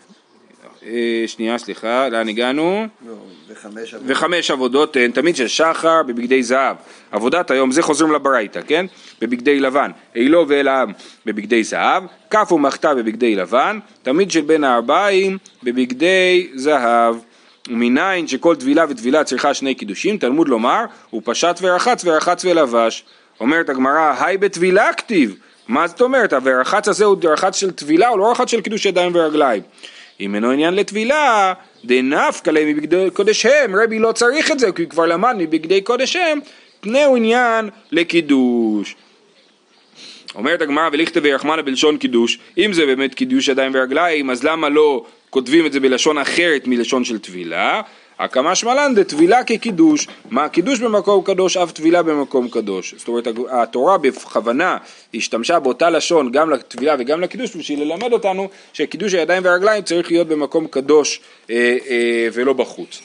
שנייה, 1.28 1.58
סליחה, 1.58 2.10
לאן 2.10 2.30
הגענו? 2.30 2.88
לא, 3.08 3.14
וחמש 3.48 3.94
עבודות. 3.94 4.12
וחמש 4.12 4.52
עבודות 4.52 4.96
הן 4.96 5.12
תמיד 5.12 5.36
של 5.36 5.48
שחר 5.48 6.04
בבגדי 6.04 6.44
זהב. 6.44 6.76
עבודת 7.12 7.52
היום, 7.52 7.72
זה 7.72 7.82
חוזרים 7.82 8.12
לברייתא, 8.12 8.60
כן? 8.68 8.86
בבגדי 9.22 9.60
לבן. 9.60 9.92
אילו 10.16 10.46
ואלעם 10.48 10.92
בבגדי 11.26 11.64
זהב, 11.64 12.04
כף 12.30 12.52
ומחתה 12.52 12.96
בבגדי 12.96 13.36
לבן, 13.36 13.80
תמיד 14.04 14.32
של 14.32 14.42
בין 14.42 14.64
הארבעים 14.64 15.38
בבגדי 15.64 16.48
זהב. 16.56 17.16
ומניין 17.70 18.28
שכל 18.28 18.56
טבילה 18.56 18.86
וטבילה 18.90 19.24
צריכה 19.24 19.54
שני 19.54 19.76
קידושים, 19.76 20.18
תלמוד 20.18 20.48
לומר, 20.48 20.86
הוא 21.10 21.22
פשט 21.26 21.60
ורחץ 21.62 22.06
ורחץ 22.06 22.46
ולבש. 22.46 23.04
אומרת 23.40 23.70
הגמרא, 23.70 24.16
היי 24.20 24.38
בטבילה 24.38 24.94
כתיב. 24.94 25.36
מה 25.68 25.88
זאת 25.88 26.02
אומרת? 26.02 26.34
והרחץ 26.44 26.88
הזה 26.88 27.06
הוא 27.06 27.18
רחץ 27.24 27.56
של 27.56 27.72
טבילה, 27.72 28.08
הוא 28.08 28.20
לא 28.20 28.32
רחץ 28.32 28.50
של 28.50 28.62
קידוש 28.62 28.86
ידיים 28.86 29.12
ורגליים. 29.16 29.62
אם 30.20 30.36
אינו 30.36 30.52
עניין 30.52 30.74
לטבילה, 30.74 31.54
דנפקא 31.86 32.52
להם 32.52 32.68
מבגדי 32.68 33.10
קודש 33.14 33.46
הם, 33.46 33.76
רבי 33.76 34.00
לא 34.00 34.12
צריך 34.12 34.52
את 34.52 34.60
זה, 34.60 34.72
כי 34.72 34.82
הוא 34.82 34.90
כבר 34.90 35.06
למד 35.06 35.36
מבגדי 35.38 35.82
קודש 35.82 36.16
הם, 36.16 36.40
פני 36.82 37.04
הוא 37.04 37.18
עניין 37.18 37.70
לקידוש. 37.92 38.96
אומרת 40.36 40.62
הגמרא 40.62 40.90
ולכתב 40.92 41.22
וירחמנה 41.24 41.62
בלשון 41.62 41.98
קידוש, 41.98 42.40
אם 42.58 42.74
זה 42.74 42.86
באמת 42.86 43.16
קידוש 43.16 43.48
ידיים 43.48 43.72
ורגליים, 43.76 44.30
אז 44.30 44.44
למה 44.44 44.70
לא 44.70 45.06
כותבים 45.30 45.66
את 45.66 45.74
זה 45.74 45.80
בלשון 45.80 46.18
אחרת 46.18 46.68
מלשון 46.68 47.04
של 47.04 47.20
טבילה? 47.20 47.82
הקמה 48.24 48.56
שמלן 48.56 48.96
דטבילה 48.96 49.44
כקידוש, 49.44 50.08
מה 50.30 50.50
קידוש 50.50 50.80
במקום 50.80 51.24
קדוש, 51.24 51.58
אף 51.58 51.72
טבילה 51.72 52.04
במקום 52.04 52.50
קדוש. 52.50 52.94
זאת 52.98 53.08
אומרת 53.08 53.28
התורה 53.52 53.98
בכוונה 53.98 54.78
השתמשה 55.14 55.60
באותה 55.60 55.90
לשון 55.90 56.32
גם 56.32 56.50
לטבילה 56.50 56.96
וגם 57.00 57.22
לקידוש 57.22 57.56
בשביל 57.56 57.84
ללמד 57.84 58.14
אותנו 58.14 58.50
שקידוש 58.74 59.14
הידיים 59.14 59.44
והרגליים 59.44 59.84
צריך 59.84 60.12
להיות 60.12 60.28
במקום 60.28 60.68
קדוש 60.68 61.20
אה, 61.50 61.78
אה, 61.90 62.28
ולא 62.34 62.54
בחוץ. 62.54 63.02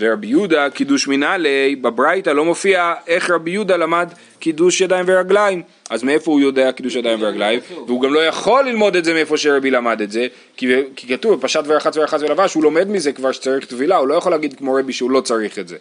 ורבי 0.00 0.26
יהודה 0.26 0.70
קידוש 0.70 1.08
מנהלי, 1.08 1.76
בברייתא 1.76 2.30
לא 2.30 2.44
מופיע 2.44 2.94
איך 3.06 3.30
רבי 3.30 3.50
יהודה 3.50 3.76
למד 3.76 4.08
קידוש 4.38 4.80
ידיים 4.80 5.04
ורגליים. 5.08 5.62
אז 5.90 6.02
מאיפה 6.02 6.30
הוא 6.30 6.40
יודע 6.40 6.72
קידוש 6.72 6.94
ידיים 6.94 7.22
ורגליים? 7.22 7.60
והוא 7.86 8.02
גם 8.02 8.14
לא 8.14 8.20
יכול 8.20 8.64
ללמוד 8.64 8.96
את 8.96 9.04
זה 9.04 9.14
מאיפה 9.14 9.36
שרבי 9.36 9.70
למד 9.70 10.00
את 10.00 10.10
זה, 10.10 10.26
כי, 10.56 10.66
כי 10.96 11.08
כתוב 11.08 11.42
פשט 11.42 11.60
ורחץ 11.66 11.96
ורחץ 11.96 12.22
ולבש, 12.22 12.54
הוא 12.54 12.62
לומד 12.62 12.88
מזה 12.88 13.12
כבר 13.12 13.32
שצריך 13.32 13.64
טבילה, 13.64 13.96
הוא 13.96 14.08
לא 14.08 14.14
יכול 14.14 14.32
להגיד 14.32 14.54
כמו 14.58 14.74
רבי 14.74 14.92
שהוא 14.92 15.10
לא 15.10 15.20
צריך 15.20 15.58
את 15.58 15.68
זה. 15.68 15.76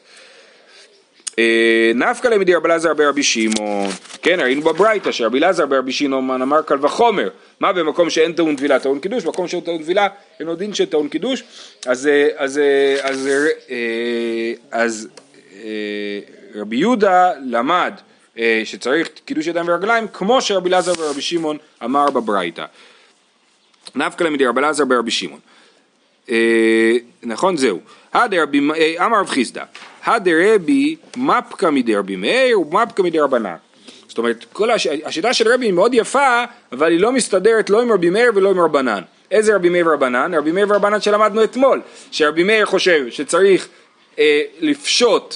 אה, 1.39 1.91
נפקא 1.95 2.28
למדי 2.28 2.56
רבי 2.56 2.67
אלעזר 2.67 2.93
ברבי 2.93 3.23
שמעון, 3.23 3.89
כן 4.21 4.39
ראינו 4.39 4.62
בברייתא 4.62 5.12
שרבי 5.12 5.38
אלעזר 5.38 5.65
ברבי 5.65 5.91
שמעון 5.91 6.41
אמר 6.41 6.62
קל 6.62 6.86
וחומר, 6.86 7.30
מה 7.60 7.73
במקום 7.73 8.10
שאין 8.10 8.34
טעון 8.34 8.56
טבילה 8.56 8.80
טעון 8.80 8.99
קידוש, 8.99 9.23
במקום 9.23 9.47
שאין 9.47 9.62
טעון 9.62 9.84
טבילה 9.84 10.08
אין 10.39 10.47
עוד 10.47 10.60
דין 10.60 10.73
שטעון 10.73 11.10
קידוש, 11.10 11.43
אז, 11.86 12.08
אה, 12.08 12.28
אז, 12.38 12.58
אה, 12.58 12.95
אז, 13.10 13.30
אז, 14.71 15.08
אז 15.08 15.08
רבי 16.56 16.75
יהודה 16.75 17.32
למד 17.45 17.93
שצריך 18.63 19.10
קידוש 19.25 19.47
ידיים 19.47 19.67
ורגליים 19.69 20.08
כמו 20.13 20.41
שרבי 20.41 20.69
אלעזר 20.69 20.93
ברבי 20.93 21.21
שמעון 21.21 21.58
אמר 21.84 22.10
בברייתא. 22.10 22.65
נפקא 23.95 24.23
למדי 24.23 24.45
רבי 24.45 24.60
אלעזר 24.60 24.86
ברבי 24.86 25.12
שמעון. 25.12 25.39
נכון 27.23 27.58
זהו. 27.58 27.80
אמר 28.15 29.19
רב 29.19 29.30
חיסדא 29.30 29.63
הדרבי 30.05 30.95
מפקא 31.17 31.69
מדי 31.69 31.95
רבי 31.95 32.15
מאיר 32.15 32.62
ומפקא 32.62 33.01
מדי 33.01 33.19
רבנן. 33.19 33.55
זאת 34.07 34.17
אומרת, 34.17 34.45
כל 34.53 34.71
הש... 34.71 34.88
השיטה 34.88 35.33
של 35.33 35.53
רבי 35.53 35.65
היא 35.65 35.73
מאוד 35.73 35.93
יפה, 35.93 36.43
אבל 36.71 36.91
היא 36.91 36.99
לא 36.99 37.12
מסתדרת 37.12 37.69
לא 37.69 37.81
עם 37.81 37.91
רבי 37.91 38.09
מאיר 38.09 38.31
ולא 38.35 38.49
עם 38.49 38.59
רבנן. 38.59 39.01
איזה 39.31 39.55
רבי 39.55 39.69
מאיר 39.69 39.88
ורבנן? 39.88 40.33
רבי 40.33 40.51
מאיר 40.51 40.65
ורבנן 40.69 41.01
שלמדנו 41.01 41.43
אתמול, 41.43 41.81
שרבי 42.12 42.43
מאיר 42.43 42.65
חושב 42.65 43.05
שצריך 43.09 43.67
אה, 44.19 44.41
לפשוט 44.59 45.35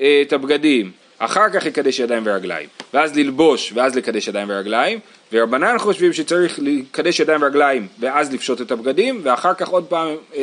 אה, 0.00 0.22
את 0.26 0.32
הבגדים, 0.32 0.90
אחר 1.24 1.50
כך 1.52 1.66
לקדש 1.66 1.98
ידיים 1.98 2.22
ורגליים, 2.26 2.68
ואז 2.94 3.16
ללבוש 3.16 3.72
ואז 3.74 3.96
לקדש 3.96 4.28
ידיים 4.28 4.50
ורגליים, 4.50 4.98
ורבנן 5.32 5.78
חושבים 5.78 6.12
שצריך 6.12 6.58
לקדש 6.62 7.20
ידיים 7.20 7.42
ורגליים 7.42 7.86
ואז 8.00 8.32
לפשוט 8.32 8.60
את 8.60 8.70
הבגדים, 8.70 9.20
ואחר 9.22 9.54
כך 9.54 9.68
עוד 9.68 9.84
פעם 9.84 10.08
אה, 10.08 10.14
אה, 10.34 10.42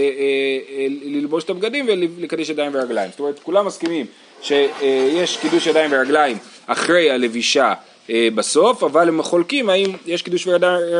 אה, 0.78 0.86
ללבוש 1.04 1.44
את 1.44 1.50
הבגדים 1.50 1.86
ולקדש 1.90 2.50
ידיים 2.50 2.72
ורגליים. 2.76 3.12
זאת 3.12 3.20
אומרת, 3.20 3.40
כולם 3.40 3.66
מסכימים 3.66 4.06
שיש 4.42 5.38
קידוש 5.38 5.68
ידיים 5.68 5.92
ורגליים 5.94 6.38
אחרי 6.68 7.12
הלבישה 7.12 7.74
אה, 8.10 8.28
בסוף, 8.36 8.84
אבל 8.84 9.08
הם 9.08 9.24
חולקים 9.24 9.70
האם 9.70 9.92
יש 10.06 10.22
קידוש 10.22 10.48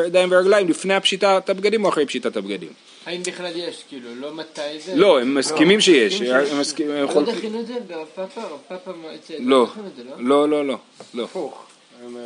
ידיים 0.06 0.32
ורגליים 0.32 0.70
לפני 0.70 0.94
הפשיטת 0.94 1.50
הבגדים 1.50 1.86
או 1.86 1.90
אחרי 1.90 2.06
פשיטת 2.06 2.38
הבגדים. 2.38 2.70
האם 3.10 3.24
בכלל 3.24 3.52
יש, 3.56 3.84
כאילו, 3.90 4.16
לא 4.16 4.34
מתי 4.34 4.80
זה? 4.86 4.96
לא, 4.96 5.22
הם 5.22 5.36
מסכימים 5.36 5.82
שיש. 5.82 6.22
הם 6.22 6.60
מסכימים, 6.60 6.96
הם 6.96 7.04
לא 7.04 7.08
חולקים. 7.08 7.36
דחינו 7.36 7.60
את 7.60 7.68
זה 7.68 7.74
ברב 7.88 8.08
פאפה? 8.16 8.42
רב 8.42 8.60
פאפה 8.68 8.92
אצל... 9.16 9.34
לא, 9.40 9.68
לא? 9.98 10.16
לא, 10.20 10.50
לא, 10.50 10.66
לא, 10.66 10.78
לא. 11.14 11.24
הפוך. 11.24 11.66
הם, 12.04 12.18
אה, 12.18 12.22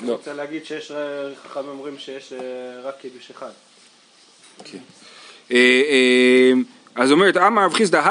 אני 0.00 0.08
לא. 0.08 0.12
רוצה 0.12 0.34
להגיד 0.34 0.64
שיש, 0.64 0.90
אה, 0.90 1.34
חכמים 1.42 1.68
אומרים 1.68 1.98
שיש 1.98 2.32
אה, 2.32 2.38
רק 2.82 2.94
קידוש 3.00 3.30
אחד. 3.30 3.50
אז 6.94 7.12
אומרת, 7.12 7.36
אמר 7.36 7.64
רב 7.64 7.72
חיסדא, 7.72 8.02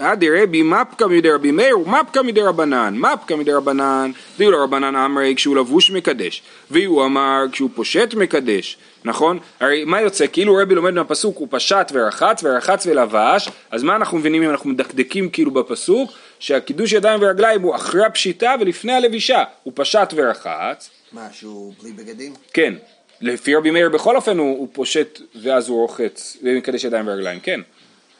הדי 0.00 0.30
רבי 0.30 0.62
מפקא 0.62 1.04
מדי 1.04 1.30
רבי 1.30 1.50
מאיר 1.50 1.78
ומפקא 1.78 2.20
מדי 2.20 2.40
רבנן. 2.40 2.94
מפקא 2.98 3.34
מדי 3.34 3.52
רבנן, 3.52 4.10
דיו 4.38 4.50
לרבנן 4.50 4.96
אמרי 4.96 5.34
כשהוא 5.36 5.56
לבוש 5.56 5.90
מקדש, 5.90 6.42
והוא 6.70 7.04
אמר 7.04 7.44
כשהוא 7.52 7.70
פושט 7.74 8.14
מקדש, 8.14 8.76
נכון? 9.04 9.38
הרי 9.60 9.84
מה 9.84 10.00
יוצא? 10.00 10.26
כאילו 10.32 10.56
רבי 10.62 10.74
לומד 10.74 10.94
מהפסוק 10.94 11.38
הוא 11.38 11.48
פשט 11.50 11.92
ורחץ 11.92 12.40
ורחץ 12.44 12.86
ולבש, 12.86 13.48
אז 13.70 13.82
מה 13.82 13.96
אנחנו 13.96 14.18
מבינים 14.18 14.42
אם 14.42 14.50
אנחנו 14.50 14.70
מדקדקים 14.70 15.30
כאילו 15.30 15.50
בפסוק? 15.50 16.10
שהקידוש 16.38 16.92
ידיים 16.92 17.22
ורגליים 17.22 17.62
הוא 17.62 17.74
אחרי 17.74 18.04
הפשיטה 18.04 18.54
ולפני 18.60 18.92
הלבישה, 18.92 19.44
הוא 19.62 19.72
פשט 19.76 20.14
ורחץ, 20.14 20.90
מה, 21.12 21.28
שהוא 21.32 21.74
בלי 21.82 21.92
בגדים? 21.92 22.34
כן, 22.52 22.74
לפי 23.20 23.54
רבי 23.54 23.70
מאיר 23.70 23.88
בכל 23.88 24.16
אופן 24.16 24.38
הוא, 24.38 24.58
הוא 24.58 24.68
פושט 24.72 25.20
ואז 25.42 25.68
הוא 25.68 25.80
רוחץ 25.80 26.36
ומקדש 26.42 26.84
ידיים 26.84 27.08
ורגליים, 27.08 27.40
כן. 27.40 27.60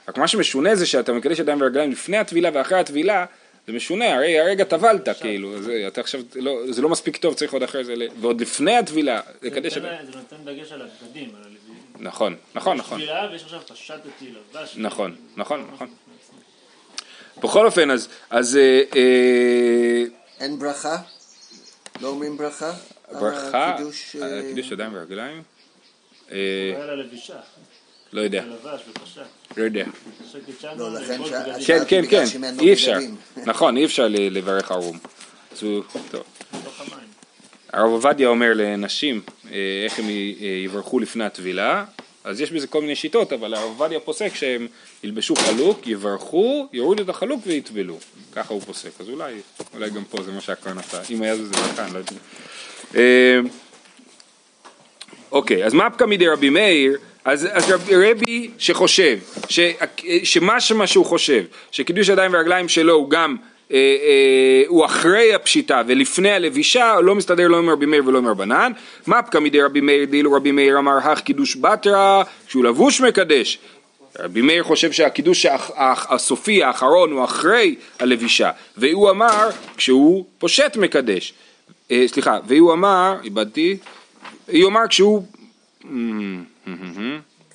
רק 0.08 0.18
מה 0.18 0.28
שמשונה 0.28 0.74
זה 0.74 0.86
שאתה 0.86 1.12
מקדש 1.12 1.38
ידיים 1.38 1.60
ורגליים 1.60 1.90
לפני 1.90 2.16
הטבילה 2.16 2.50
ואחרי 2.54 2.78
הטבילה, 2.80 3.26
זה 3.66 3.72
משונה, 3.72 4.14
הרי 4.14 4.40
הרגע 4.40 4.64
טבלת 4.64 5.08
כאילו, 5.20 5.62
זה, 5.62 5.84
אתה 5.88 6.00
עכשיו, 6.00 6.20
לא, 6.34 6.72
זה 6.72 6.82
לא 6.82 6.88
מספיק 6.88 7.16
טוב, 7.16 7.34
צריך 7.34 7.52
עוד 7.52 7.62
אחרי 7.62 7.84
זה, 7.84 7.96
ל- 7.96 8.08
ועוד 8.20 8.40
לפני 8.40 8.76
הטבילה, 8.76 9.20
לקדש 9.42 9.74
זה 9.74 9.80
זה 9.80 10.18
נותן 10.18 10.36
דגש 10.44 10.72
על 10.72 10.82
הבגדים, 10.82 11.28
על 11.36 11.42
הלוי. 11.42 11.58
נכון, 11.98 12.36
נכון, 12.54 12.76
יש 12.76 12.80
נכון, 12.82 12.98
טבילה 12.98 13.28
ויש 13.32 13.42
עכשיו 13.42 13.60
פשטתי 13.68 14.32
לבש. 14.54 14.74
נכון, 14.76 15.16
נכון, 15.36 15.70
נכון. 15.74 15.88
בכל 17.42 17.66
אופן, 17.66 17.90
אז, 17.90 18.08
אז 18.30 18.56
אה, 18.56 18.82
אה, 18.96 20.04
אין 20.40 20.58
ברכה? 20.58 20.96
לא 22.00 22.08
אומרים 22.08 22.36
ברכה? 22.36 22.72
על 23.08 23.16
ברכה, 23.20 23.74
הקידוש, 23.74 24.16
על 24.16 24.22
אה, 24.22 24.42
קידוש 24.42 24.70
ידיים 24.70 24.94
ורגליים, 24.94 25.42
לא 28.12 28.20
יודע. 28.20 28.44
לא 29.56 29.62
יודע. 29.62 29.84
לא. 30.76 30.92
כן, 31.66 31.82
כן, 31.88 32.02
כן, 32.10 32.24
אי 32.60 32.72
אפשר. 32.72 32.98
נכון, 33.46 33.76
אי 33.76 33.84
אפשר 33.84 34.08
ל- 34.08 34.36
לברך 34.38 34.70
ערום. 34.70 34.98
אז 35.52 35.62
הוא, 35.62 35.82
טוב. 36.10 36.22
הרב 37.72 37.90
עובדיה 37.90 38.28
אומר 38.28 38.52
לנשים 38.54 39.20
אה, 39.50 39.56
איך 39.84 39.98
הם 39.98 40.04
אה, 40.08 40.10
יברכו 40.64 40.98
לפני 40.98 41.24
הטבילה, 41.24 41.84
אז 42.24 42.40
יש 42.40 42.52
בזה 42.52 42.66
כל 42.66 42.80
מיני 42.80 42.96
שיטות, 42.96 43.32
אבל 43.32 43.54
הרב 43.54 43.64
עובדיה 43.68 44.00
פוסק 44.00 44.34
שהם 44.34 44.66
ילבשו 45.04 45.34
חלוק, 45.36 45.86
יברכו, 45.86 46.68
יורידו 46.72 47.02
את 47.02 47.08
החלוק 47.08 47.40
ויטבלו. 47.46 47.98
ככה 48.32 48.54
הוא 48.54 48.62
פוסק, 48.62 48.90
אז 49.00 49.08
אולי, 49.08 49.34
אולי 49.74 49.90
גם 49.90 50.04
פה 50.04 50.22
זה 50.22 50.32
מה 50.32 50.40
שהכהן 50.40 50.78
עשה, 50.78 51.00
אם 51.10 51.22
היה 51.22 51.36
זה 51.36 51.42
ברכה, 51.52 51.84
אני 51.84 51.94
לא 51.94 51.98
יודע. 51.98 52.12
אה, 52.94 53.38
אוקיי, 55.32 55.64
אז 55.64 55.74
מה 55.74 55.90
פקא 55.90 56.04
מדי 56.04 56.28
רבי 56.28 56.50
מאיר? 56.50 56.98
אז, 57.24 57.48
אז 57.52 57.74
רבי, 57.90 58.50
שחושב, 58.58 59.18
ש, 59.48 59.60
שמה 60.60 60.86
שהוא 60.86 61.06
חושב, 61.06 61.44
שקידוש 61.70 62.08
ידיים 62.08 62.34
ורגליים 62.34 62.68
שלו 62.68 62.94
הוא 62.94 63.10
גם, 63.10 63.36
אה, 63.72 63.76
אה, 63.76 64.62
הוא 64.66 64.84
אחרי 64.84 65.34
הפשיטה 65.34 65.82
ולפני 65.86 66.30
הלבישה, 66.30 67.00
לא 67.00 67.14
מסתדר 67.14 67.48
לא 67.48 67.58
עם 67.58 67.70
רבי 67.70 67.86
מאיר 67.86 68.02
ולא 68.06 68.18
עם 68.18 68.26
רבנן. 68.26 68.72
מה 69.06 69.22
פקא 69.22 69.38
מדי 69.38 69.62
רבי 69.62 69.80
מאיר, 69.80 70.04
דאילו 70.04 70.32
רבי 70.32 70.50
מאיר 70.52 70.78
אמר 70.78 70.96
הך 70.96 71.20
קידוש 71.20 71.56
בתרא, 71.56 72.22
כשהוא 72.46 72.64
לבוש 72.64 73.00
מקדש. 73.00 73.58
רבי 74.18 74.40
מאיר 74.42 74.62
חושב 74.62 74.92
שהקידוש 74.92 75.46
הסופי 75.76 76.62
האחרון 76.62 77.12
הוא 77.12 77.24
אחרי 77.24 77.74
הלבישה, 77.98 78.50
והוא 78.76 79.10
אמר 79.10 79.48
כשהוא 79.76 80.24
פושט 80.38 80.76
מקדש. 80.76 81.34
אה, 81.90 82.04
סליחה, 82.06 82.38
והוא 82.46 82.72
אמר, 82.72 83.16
איבדתי, 83.24 83.76
הוא 84.52 84.66
אמר 84.68 84.88
כשהוא... 84.88 85.22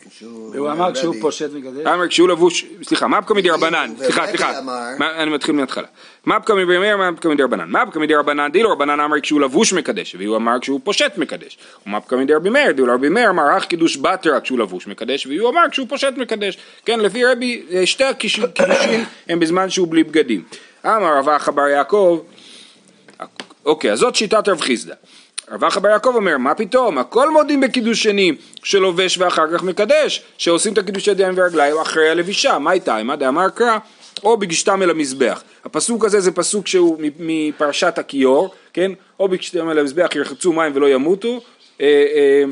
שהוא... 0.10 0.56
והוא 0.56 0.72
אמר 0.72 0.94
כשהוא 0.94 1.10
רבי. 1.10 1.22
פושט 1.22 1.50
מקדש. 1.54 1.86
אמר 1.86 2.08
כשהוא 2.08 2.30
לבוש, 2.30 2.66
סליחה, 2.84 3.08
מה 3.08 3.22
פקא 3.22 3.34
מדרבנן, 3.34 3.94
ורבי 3.98 4.06
סליחה, 4.06 4.28
סליחה, 4.28 4.60
אני 5.00 5.32
מתחיל 5.32 5.56
מההתחלה. 5.56 5.88
מה 6.26 6.40
פקא 6.40 6.54
מדרבנן, 6.54 6.98
מה 6.98 7.18
פקא 7.18 7.28
מדרבנן, 7.28 7.70
מה 7.70 7.86
פקא 7.86 8.00
מדרבנן, 8.00 8.52
דילו 8.52 8.72
רבנן 8.72 9.00
אמר 9.00 9.20
כשהוא 9.20 9.42
לבוש 9.42 9.74
מקדש, 9.74 10.16
והוא 10.20 10.38
אמר 10.38 10.60
כשהוא 10.62 10.80
פושט 10.84 11.18
מקדש. 11.18 11.58
ומה 11.88 12.02
פקא 12.02 12.16
מדרבי 12.16 12.50
מאיר, 12.50 12.72
דילו 12.72 12.94
רבי 12.94 13.10
מאיר 13.10 13.30
אמר 13.30 13.58
אך 13.58 13.66
קידוש 13.66 13.98
בתרא 13.98 14.40
כשהוא 14.40 14.60
לבוש 14.60 14.88
מקדש, 14.88 15.28
והוא 15.28 15.50
אמר 15.50 15.62
כשהוא 15.72 15.88
פושט 15.90 16.14
מקדש. 16.18 16.58
כן, 16.86 17.00
לפי 17.00 17.26
רבי, 17.26 17.64
אה, 17.72 17.86
שתי 17.86 18.04
הקידושים 18.04 19.06
הם 19.30 19.40
בזמן 19.40 19.70
שהוא 19.70 19.88
בלי 19.88 20.04
בגדים. 20.04 20.44
אמר 20.86 21.18
רב 21.18 21.30
אחא 21.30 21.52
בר 21.52 21.68
יעקב, 21.68 22.20
אוקיי, 23.66 23.92
אז 23.92 24.00
זאת 24.00 24.16
שיטת 24.16 24.48
רב 24.48 24.62
חיסדא. 24.62 24.94
רב 25.54 25.64
אחא 25.64 25.80
בר 25.80 25.90
יעקב 25.90 26.16
אומר, 26.16 26.38
מה 26.38 26.56
פתאום, 26.56 26.98
הכל 26.98 27.32
מודים 27.32 27.62
בקידוש 27.62 28.04
שני 28.04 28.32
שלובש 28.64 29.18
ואחר 29.18 29.54
כך 29.54 29.64
מקדש, 29.64 30.24
שעושים 30.38 30.74
את 30.74 30.78
הקידוש 30.78 31.08
ידיים 31.08 31.34
ורגליים 31.38 31.78
אחרי 31.82 32.10
הלבישה, 32.10 32.60
מה 32.60 32.72
איתה, 32.72 33.04
מה 33.04 33.16
דאמר 33.16 33.50
קרא, 33.50 33.78
או 34.24 34.38
בגשתם 34.38 34.82
אל 34.82 34.90
המזבח. 34.90 35.44
הפסוק 35.66 36.06
הזה 36.06 36.20
זה 36.20 36.32
פסוק 36.32 36.68
שהוא 36.68 36.98
מפרשת 37.20 37.98
הכיור, 37.98 38.54
כן, 38.74 38.92
או 39.20 39.28
בגשתם 39.28 39.70
אל 39.70 39.80
המזבח 39.80 40.16
ירחצו 40.16 40.54
מים 40.54 40.72
ולא 40.76 40.90
ימותו, 40.90 41.42
אה, 41.82 41.86
אה, 42.16 42.44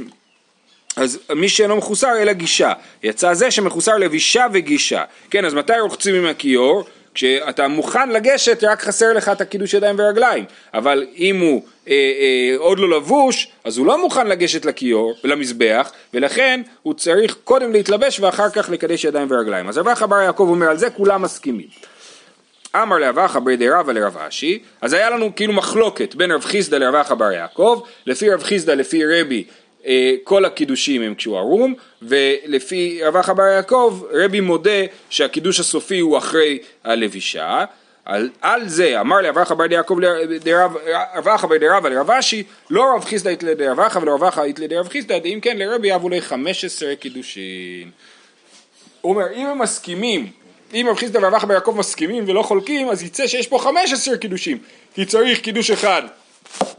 אז 0.95 1.19
מי 1.35 1.49
שאינו 1.49 1.75
מחוסר 1.75 2.17
אלא 2.21 2.33
גישה, 2.33 2.73
יצא 3.03 3.33
זה 3.33 3.51
שמחוסר 3.51 3.97
לבישה 3.97 4.45
וגישה, 4.53 5.03
כן 5.29 5.45
אז 5.45 5.53
מתי 5.53 5.73
רוחצים 5.81 6.15
עם 6.15 6.25
הכיור? 6.25 6.83
כשאתה 7.13 7.67
מוכן 7.67 8.09
לגשת 8.09 8.63
רק 8.63 8.81
חסר 8.81 9.13
לך 9.13 9.29
את 9.29 9.41
הקידוש 9.41 9.73
ידיים 9.73 9.95
ורגליים, 9.99 10.45
אבל 10.73 11.05
אם 11.17 11.39
הוא 11.39 11.61
אה, 11.87 11.93
אה, 11.93 12.57
עוד 12.57 12.79
לא 12.79 12.97
לבוש 12.97 13.47
אז 13.63 13.77
הוא 13.77 13.85
לא 13.85 14.01
מוכן 14.01 14.27
לגשת 14.27 14.65
לכיור, 14.65 15.13
למזבח, 15.23 15.91
ולכן 16.13 16.61
הוא 16.81 16.93
צריך 16.93 17.37
קודם 17.43 17.71
להתלבש 17.71 18.19
ואחר 18.19 18.49
כך 18.49 18.69
לקדש 18.69 19.03
ידיים 19.03 19.27
ורגליים. 19.31 19.69
אז 19.69 19.77
רב 19.77 19.87
אחא 19.87 20.05
בר 20.05 20.21
יעקב 20.21 20.47
אומר 20.49 20.69
על 20.69 20.77
זה 20.77 20.89
כולם 20.89 21.21
מסכימים. 21.21 21.67
אמר 22.75 22.97
לאב 22.97 23.19
אחא 23.19 23.39
בר 23.39 23.55
דרבא 23.55 23.93
לרב 23.93 24.17
אשי, 24.17 24.59
אז 24.81 24.93
היה 24.93 25.09
לנו 25.09 25.35
כאילו 25.35 25.53
מחלוקת 25.53 26.15
בין 26.15 26.31
רב 26.31 26.43
חיסדא 26.43 26.77
לרב 26.77 26.95
אחא 26.95 27.13
בר 27.13 27.31
יעקב, 27.31 27.81
לפי 28.05 28.29
רב 28.29 28.43
חיסדא 28.43 28.73
לפי 28.73 29.01
רבי 29.05 29.43
כל 30.23 30.45
הקידושים 30.45 31.01
הם 31.01 31.15
כשהוא 31.15 31.37
ערום, 31.37 31.73
ולפי 32.01 32.99
רב 33.03 33.15
אחא 33.17 33.33
בר 33.33 33.43
יעקב 33.43 34.01
רבי 34.11 34.39
מודה 34.39 34.81
שהקידוש 35.09 35.59
הסופי 35.59 35.99
הוא 35.99 36.17
אחרי 36.17 36.59
הלבישה, 36.83 37.65
על, 38.05 38.29
על 38.41 38.69
זה 38.69 39.01
אמר 39.01 39.21
לרב 39.21 39.37
אחא 39.37 39.53
בר 39.55 39.71
יעקב 39.71 39.99
לרב- 39.99 40.33
דרב- 40.43 40.77
רב 41.15 41.27
אחא 41.27 41.47
בר 41.47 41.57
דרבא 41.57 41.89
לרב 41.89 42.11
אשי, 42.11 42.43
לא 42.69 42.95
רב 42.95 43.03
חיסדא 43.03 43.29
איתלה 43.29 43.53
דרב 43.53 43.79
אחא 43.79 43.99
ולא 43.99 44.13
רב 44.13 44.23
אחא 44.23 44.41
איתלה 44.41 44.67
דרב 44.67 44.87
חיסדא, 44.87 45.15
אם 45.25 45.39
כן 45.41 45.57
לרבי 45.57 45.95
אבו 45.95 46.09
לי 46.09 46.21
חמש 46.21 46.65
עשרה 46.65 46.95
קידושין. 46.95 47.89
הוא 49.01 49.13
אומר, 49.13 49.25
אם 49.35 49.47
הם 49.47 49.59
מסכימים, 49.59 50.27
אם 50.73 50.87
רב 50.89 50.97
חיסדא 50.97 51.19
ורב 51.19 51.33
אחא 51.33 51.47
בר 51.47 51.53
יעקב 51.53 51.75
מסכימים 51.77 52.23
ולא 52.27 52.41
חולקים, 52.41 52.89
אז 52.89 53.03
יצא 53.03 53.27
שיש 53.27 53.47
פה 53.47 53.59
15 53.59 54.17
קידושים. 54.17 54.57
כי 54.95 55.05
צריך 55.05 55.39
קידוש 55.39 55.71
אחד 55.71 56.03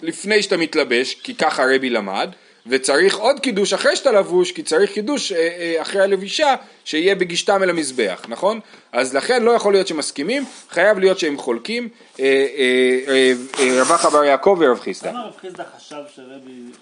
לפני 0.02 0.42
שאתה 0.42 0.56
מתלבש, 0.56 1.14
כי 1.22 1.34
ככה 1.34 1.62
הרבי 1.62 1.90
למד, 1.90 2.30
וצריך 2.66 3.16
עוד 3.16 3.40
קידוש 3.40 3.72
אחרי 3.72 3.96
שאתה 3.96 4.12
לבוש, 4.12 4.52
כי 4.52 4.62
צריך 4.62 4.92
קידוש 4.92 5.32
אה, 5.32 5.38
אה, 5.38 5.82
אחרי 5.82 6.02
הלבישה, 6.02 6.54
שיהיה 6.84 7.14
בגישתם 7.14 7.62
אל 7.62 7.70
המזבח, 7.70 8.24
נכון? 8.28 8.60
אז 8.92 9.14
לכן 9.14 9.42
לא 9.42 9.50
יכול 9.50 9.72
להיות 9.72 9.86
שמסכימים, 9.86 10.44
חייב 10.70 10.98
להיות 10.98 11.18
שהם 11.18 11.38
חולקים, 11.38 11.88
אה, 12.20 13.32
רב 13.80 13.92
אחא 13.92 14.08
בר 14.08 14.24
יעקב 14.24 14.56
ורב 14.60 14.80
חיסדא. 14.80 15.10
למה 15.10 15.24
רב 15.26 15.32
חיסדא 15.40 15.64
חשב 15.76 15.96
שרבי 16.16 16.30
אומר 16.50 16.72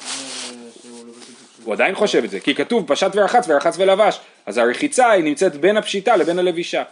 שהוא 0.82 1.06
לובש 1.06 1.18
את 1.18 1.26
זה? 1.26 1.64
הוא 1.64 1.74
עדיין 1.74 1.94
חושב 1.94 2.24
את 2.24 2.30
זה, 2.30 2.40
כי 2.40 2.54
כתוב 2.54 2.84
פשט 2.86 3.10
ורחץ 3.14 3.44
ורחץ 3.48 3.74
ולבש, 3.78 4.20
אז 4.46 4.58
הרחיצה 4.58 5.10
היא 5.10 5.24
נמצאת 5.24 5.56
בין 5.56 5.76
הפשיטה 5.76 6.16
לבין 6.16 6.38
הלבישה. 6.38 6.82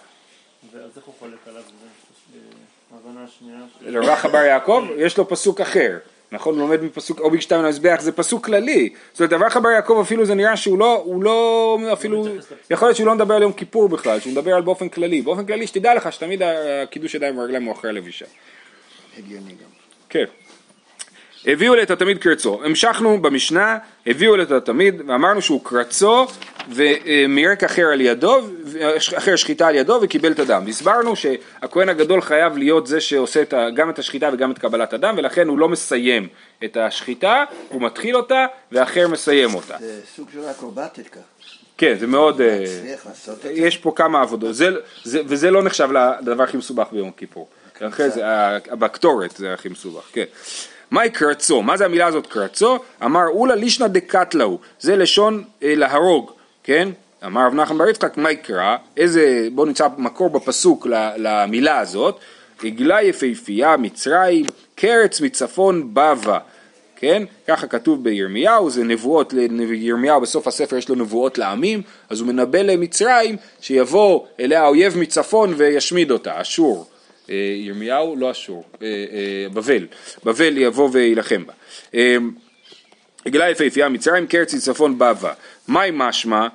ואז 0.72 0.90
איך 0.96 1.04
הוא 1.04 1.14
חולק 1.18 1.38
עליו? 1.46 1.62
זה 1.62 2.38
ההבנה 2.94 3.24
השנייה. 3.24 3.58
ש- 3.80 3.82
לרב 3.82 4.08
אחא 4.08 4.28
בר 4.28 4.38
יעקב 4.44 4.84
יש 4.98 5.18
לו 5.18 5.28
פסוק 5.28 5.60
אחר, 5.60 5.98
נכון? 6.32 6.54
הוא 6.54 6.60
לומד 6.62 6.82
מפסוק 6.82 7.20
או 7.20 7.30
בגשתיים 7.30 7.62
למזבח, 7.62 8.00
זה 8.00 8.12
פסוק 8.12 8.46
כללי. 8.46 8.88
זאת 9.12 9.20
אומרת, 9.20 9.32
רב 9.32 9.42
אחא 9.42 9.60
בר 9.60 9.70
יעקב 9.70 9.98
אפילו 10.02 10.26
זה 10.26 10.34
נראה 10.34 10.56
שהוא 10.56 10.78
לא, 10.78 11.02
הוא 11.04 11.22
לא 11.22 11.78
אפילו, 11.92 12.26
יכול 12.70 12.88
להיות 12.88 12.96
שהוא 12.96 13.06
לא 13.06 13.14
מדבר 13.14 13.34
על 13.34 13.42
יום 13.42 13.52
כיפור 13.52 13.88
בכלל, 13.88 14.20
שהוא 14.20 14.32
מדבר 14.32 14.54
על 14.54 14.62
באופן 14.62 14.88
כללי. 14.88 15.22
באופן 15.22 15.46
כללי 15.46 15.66
שתדע 15.66 15.94
לך 15.94 16.12
שתמיד 16.12 16.42
הקידוש 16.42 17.14
ידיים 17.14 17.38
ורגליים 17.38 17.64
הוא 17.64 17.72
אחרי 17.72 17.90
הלבישה. 17.90 18.26
הגיוני 19.18 19.50
גם. 19.50 19.68
כן. 20.08 20.24
הביאו 21.48 21.74
לי 21.74 21.82
את 21.82 21.90
התמיד 21.90 22.18
קרצו. 22.18 22.60
המשכנו 22.64 23.22
במשנה, 23.22 23.78
הביאו 24.06 24.36
לי 24.36 24.42
את 24.42 24.50
התמיד 24.50 25.02
ואמרנו 25.06 25.42
שהוא 25.42 25.60
קרצו 25.64 26.26
ומירק 26.68 27.64
אחר 27.64 27.86
על 27.92 28.00
ידו, 28.00 28.40
אחר 29.16 29.36
שחיטה 29.36 29.66
על 29.68 29.74
ידו 29.74 29.98
וקיבל 30.02 30.32
את 30.32 30.38
הדם. 30.38 30.64
הסברנו 30.68 31.16
שהכהן 31.16 31.88
הגדול 31.88 32.20
חייב 32.20 32.56
להיות 32.56 32.86
זה 32.86 33.00
שעושה 33.00 33.42
את 33.42 33.52
ה, 33.52 33.70
גם 33.74 33.90
את 33.90 33.98
השחיטה 33.98 34.30
וגם 34.32 34.50
את 34.50 34.58
קבלת 34.58 34.92
הדם 34.92 35.14
ולכן 35.18 35.48
הוא 35.48 35.58
לא 35.58 35.68
מסיים 35.68 36.28
את 36.64 36.76
השחיטה, 36.76 37.44
הוא 37.68 37.82
מתחיל 37.82 38.16
אותה 38.16 38.46
ואחר 38.72 39.08
מסיים 39.08 39.54
אותה. 39.54 39.76
זה 39.80 40.00
סוג 40.16 40.28
של 40.32 40.50
אקרובטיקה. 40.50 41.20
כן, 41.78 41.96
זה 42.00 42.06
מאוד... 42.06 42.40
אה. 42.40 42.64
יש 43.50 43.76
פה 43.76 43.92
כמה 43.96 44.20
עבודות, 44.20 44.54
זה, 44.54 44.70
זה, 45.04 45.20
וזה 45.26 45.50
לא 45.50 45.62
נחשב 45.62 45.88
לדבר 45.92 46.42
הכי 46.42 46.56
מסובך 46.56 46.86
ביום 46.92 47.10
כיפור. 47.16 47.48
אחרי 47.80 48.10
זה, 48.10 48.26
ה- 48.26 48.58
בקטורת 48.70 49.30
זה 49.36 49.54
הכי 49.54 49.68
מסובך, 49.68 50.02
כן. 50.12 50.24
מהי 50.90 51.10
קרצו? 51.10 51.62
מה 51.62 51.76
זה 51.76 51.84
המילה 51.84 52.06
הזאת 52.06 52.26
קרצו? 52.26 52.78
אמר 53.04 53.26
אולה 53.26 53.54
לישנא 53.54 53.86
דקתלהו, 53.86 54.58
זה 54.80 54.96
לשון 54.96 55.44
אה, 55.62 55.74
להרוג, 55.74 56.30
כן? 56.62 56.88
אמר 57.26 57.46
רב 57.46 57.54
נחמן 57.54 57.78
בר 57.78 57.88
יצחק, 57.88 58.16
מה 58.16 58.30
יקרא? 58.30 58.76
איזה, 58.96 59.48
בואו 59.52 59.66
נמצא 59.66 59.88
מקור 59.98 60.30
בפסוק 60.30 60.86
למילה 61.16 61.78
הזאת. 61.78 62.18
עגלה 62.64 63.02
יפהפייה 63.02 63.76
מצרים, 63.76 64.46
קרץ 64.74 65.20
מצפון 65.20 65.94
בבא. 65.94 66.38
כן? 66.96 67.22
ככה 67.46 67.66
כתוב 67.66 68.04
בירמיהו, 68.04 68.70
זה 68.70 68.84
נבואות, 68.84 69.32
לירמיהו 69.32 70.20
בסוף 70.20 70.46
הספר 70.46 70.76
יש 70.76 70.88
לו 70.88 70.94
נבואות 70.94 71.38
לעמים, 71.38 71.82
אז 72.10 72.20
הוא 72.20 72.28
מנבא 72.28 72.58
למצרים 72.58 73.36
שיבוא 73.60 74.26
אליה 74.40 74.62
האויב 74.62 74.98
מצפון 74.98 75.54
וישמיד 75.56 76.10
אותה, 76.10 76.40
אשור. 76.40 76.86
אה, 77.30 77.34
ירמיהו, 77.56 78.16
לא 78.16 78.30
אשור, 78.30 78.64
אה, 78.82 78.86
אה, 78.86 79.48
בבל, 79.52 79.86
בבל 80.24 80.58
יבוא 80.58 80.88
ויילחם 80.92 81.44
בה. 81.46 81.52
עגלה 83.24 83.50
יפהפייה 83.50 83.88
מצרים, 83.88 84.26
קרץ 84.26 84.54
מצפון 84.54 84.98
בבא. 84.98 85.32
מהי 85.68 85.90
משמע? 85.94 86.48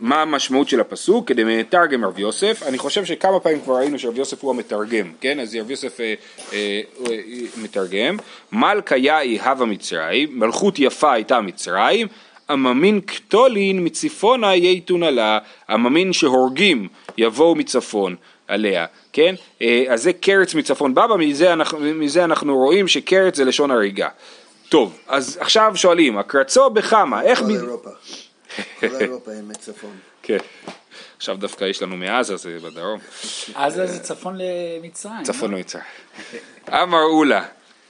מה 0.00 0.22
המשמעות 0.22 0.68
של 0.68 0.80
הפסוק? 0.80 1.28
כדי 1.28 1.44
מתרגם 1.44 2.04
רב 2.04 2.18
יוסף, 2.18 2.62
אני 2.62 2.78
חושב 2.78 3.04
שכמה 3.04 3.40
פעמים 3.40 3.60
כבר 3.60 3.76
ראינו 3.76 3.98
שרב 3.98 4.18
יוסף 4.18 4.42
הוא 4.42 4.50
המתרגם, 4.50 5.12
כן? 5.20 5.40
אז 5.40 5.56
רב 5.56 5.70
יוסף 5.70 6.00
אה, 6.00 6.14
אה, 6.52 6.80
אה, 7.10 7.16
מתרגם, 7.62 8.16
מלכה 8.52 8.96
יאי 8.96 9.38
הווה 9.40 9.66
מצרים, 9.66 10.38
מלכות 10.38 10.78
יפה 10.78 11.12
הייתה 11.12 11.40
מצרים, 11.40 12.06
עממין 12.50 13.00
קטולין 13.00 13.84
מצפונה 13.86 14.54
ייתון 14.54 15.02
עלה, 15.02 15.38
עממין 15.68 16.12
שהורגים 16.12 16.88
יבואו 17.18 17.54
מצפון 17.54 18.16
עליה, 18.48 18.86
כן? 19.12 19.34
אה, 19.62 19.84
אז 19.88 20.02
זה 20.02 20.12
קרץ 20.12 20.54
מצפון 20.54 20.94
בבא, 20.94 21.16
מזה 21.18 21.52
אנחנו, 21.52 21.78
מזה 21.78 22.24
אנחנו 22.24 22.56
רואים 22.56 22.88
שקרץ 22.88 23.36
זה 23.36 23.44
לשון 23.44 23.70
הריגה. 23.70 24.08
טוב, 24.68 24.98
אז 25.08 25.38
עכשיו 25.40 25.72
שואלים, 25.74 26.18
הקרצו 26.18 26.70
בחמה, 26.70 27.22
איך... 27.22 27.38
כל 27.38 27.50
אירופה. 27.50 27.90
כל 28.80 28.86
אירופה 29.00 29.32
הם 29.32 29.48
מצפון. 29.48 29.90
כן. 30.22 30.38
עכשיו 31.16 31.36
דווקא 31.36 31.64
יש 31.64 31.82
לנו 31.82 31.96
מעזה, 31.96 32.36
זה 32.36 32.58
בדרום. 32.64 32.98
עזה 33.54 33.86
זה 33.86 34.00
צפון 34.00 34.38
למצרים. 34.38 35.22
צפון 35.22 35.54
למצרים. 35.54 35.84
אמר 36.68 37.02
אולה, 37.02 37.44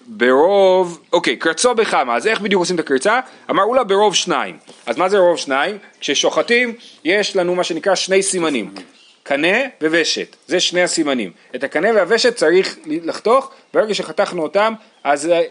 ברוב, 0.07 1.01
אוקיי, 1.13 1.37
קרצו 1.37 1.75
בחמה, 1.75 2.17
אז 2.17 2.27
איך 2.27 2.41
בדיוק 2.41 2.61
עושים 2.61 2.77
את 2.77 2.81
הקרצה? 2.81 3.21
אמר 3.51 3.63
אולה 3.63 3.85
ברוב 3.85 4.15
שניים. 4.15 4.59
אז 4.87 4.97
מה 4.97 5.09
זה 5.09 5.19
רוב 5.19 5.37
שניים? 5.37 5.79
כששוחטים 6.01 6.75
יש 7.05 7.37
לנו 7.37 7.55
מה 7.55 7.65
שנקרא 7.65 7.95
שני 7.95 8.23
סימנים. 8.23 8.75
קנה 9.31 9.59
וושת, 9.83 10.37
זה 10.47 10.61
שני 10.61 10.83
הסימנים. 10.83 11.33
את 11.55 11.65
הקנה 11.65 11.89
והוושת 11.95 12.37
צריך 12.37 12.77
לחתוך, 12.87 13.51
ברגע 13.75 13.95
שחתכנו 13.95 14.43
אותם, 14.43 14.75
אז 15.05 15.27
אה, 15.27 15.33
אה, 15.33 15.43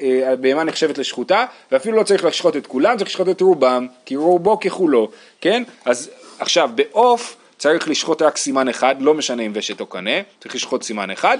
אה, 0.00 0.32
הבהמה 0.32 0.64
נחשבת 0.64 0.98
לשחוטה, 0.98 1.44
ואפילו 1.72 1.96
לא 1.96 2.02
צריך 2.02 2.24
לשחוט 2.24 2.56
את 2.56 2.66
כולם, 2.66 2.96
צריך 2.96 3.10
לשחוט 3.10 3.28
את 3.28 3.40
רובם, 3.40 3.86
כי 4.04 4.16
רובו 4.16 4.60
ככולו, 4.60 5.10
כן? 5.40 5.62
אז 5.84 6.10
עכשיו, 6.38 6.70
בעוף 6.74 7.36
צריך 7.58 7.88
לשחוט 7.88 8.22
רק 8.22 8.36
סימן 8.36 8.68
אחד, 8.68 8.96
לא 9.00 9.14
משנה 9.14 9.42
אם 9.42 9.52
ושת 9.54 9.80
או 9.80 9.86
קנה, 9.86 10.20
צריך 10.40 10.54
לשחוט 10.54 10.82
סימן 10.82 11.10
אחד, 11.10 11.38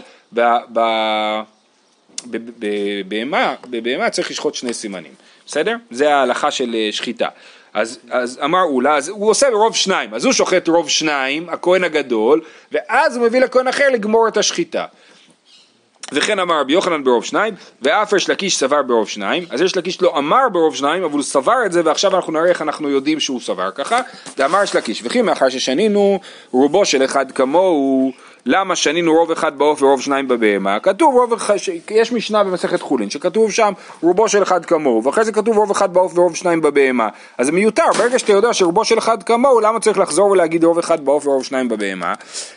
בבהמה 3.70 4.10
צריך 4.10 4.30
לשחוט 4.30 4.54
שני 4.54 4.74
סימנים, 4.74 5.12
בסדר? 5.46 5.76
זה 5.90 6.14
ההלכה 6.14 6.50
של 6.50 6.74
אה, 6.74 6.88
שחיטה. 6.92 7.28
אז, 7.76 7.98
אז 8.10 8.38
אמר 8.44 8.62
אולה, 8.62 8.96
אז 8.96 9.08
הוא 9.08 9.30
עושה 9.30 9.48
רוב 9.52 9.74
שניים, 9.74 10.14
אז 10.14 10.24
הוא 10.24 10.32
שוחט 10.32 10.68
רוב 10.68 10.88
שניים, 10.88 11.48
הכהן 11.48 11.84
הגדול, 11.84 12.40
ואז 12.72 13.16
הוא 13.16 13.26
מביא 13.26 13.40
לכהן 13.40 13.68
אחר 13.68 13.88
לגמור 13.88 14.28
את 14.28 14.36
השחיטה. 14.36 14.84
וכן 16.12 16.38
אמר 16.38 16.60
רבי 16.60 16.72
יוחנן 16.72 17.04
ברוב 17.04 17.24
שניים, 17.24 17.54
ואף 17.82 18.12
יש 18.12 18.30
לקיש 18.30 18.56
סבר 18.56 18.82
ברוב 18.82 19.08
שניים, 19.08 19.46
אז 19.50 19.60
יש 19.60 19.76
לקיש 19.76 20.02
לא 20.02 20.18
אמר 20.18 20.48
ברוב 20.52 20.76
שניים, 20.76 21.04
אבל 21.04 21.12
הוא 21.12 21.22
סבר 21.22 21.66
את 21.66 21.72
זה, 21.72 21.80
ועכשיו 21.84 22.16
אנחנו 22.16 22.32
נראה 22.32 22.48
איך 22.48 22.62
אנחנו 22.62 22.90
יודעים 22.90 23.20
שהוא 23.20 23.40
סבר 23.40 23.70
ככה, 23.70 24.00
ואמר 24.38 24.62
יש 24.62 24.76
לקיש, 24.76 25.00
וכי 25.04 25.22
מאחר 25.22 25.48
ששנינו 25.48 26.20
רובו 26.50 26.84
של 26.84 27.04
אחד 27.04 27.32
כמוהו, 27.32 28.12
למה 28.48 28.76
שנינו 28.76 29.12
רוב 29.12 29.30
אחד 29.30 29.58
בעוף 29.58 29.82
ורוב 29.82 30.00
שניים 30.00 30.28
בבהמה? 30.28 30.78
כתוב 30.80 31.14
רוב 31.14 31.32
אחד, 31.32 31.54
יש 31.90 32.12
משנה 32.12 32.44
במסכת 32.44 32.80
חולין, 32.80 33.10
שכתוב 33.10 33.52
שם 33.52 33.72
רובו 34.02 34.28
של 34.28 34.42
אחד 34.42 34.64
כמוהו, 34.64 35.04
ואחרי 35.04 35.24
זה 35.24 35.32
כתוב 35.32 35.56
רוב 35.56 35.70
אחד 35.70 35.92
בעוף 35.92 36.18
ורוב 36.18 36.36
שניים 36.36 36.60
בבהמה, 36.60 37.08
אז 37.38 37.46
זה 37.46 37.52
מיותר, 37.52 37.82
ברגע 37.98 38.18
שאתה 38.18 38.32
יודע 38.32 38.54
שרובו 38.54 38.84
של 38.84 38.98
אחד 38.98 39.22
כמוהו, 39.22 39.60
למה 39.60 39.80
צריך 39.80 39.98
לחזור 39.98 40.30
ולהגיד 40.30 40.64
רוב 40.64 40.78
אחד 40.78 41.04
בעוף 41.04 41.26
ורוב 41.26 41.44
שניים 41.44 41.68
בבהמה? 41.68 42.14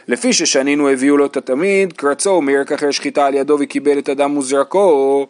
לפי 0.08 0.34
ששנינו 0.34 0.90
הביאו 0.90 1.18
לו 1.18 1.26
את 1.26 1.38
התמיד, 1.38 1.94
קרצו 1.94 2.30
ומרק 2.30 2.72
אחר 2.72 2.92
שחיטה 2.92 3.26
על 3.26 3.34
ידו 3.34 3.58
וקיבל 3.60 4.00
את 4.00 4.10
הדם 4.10 4.38
וזרקו. 4.38 5.28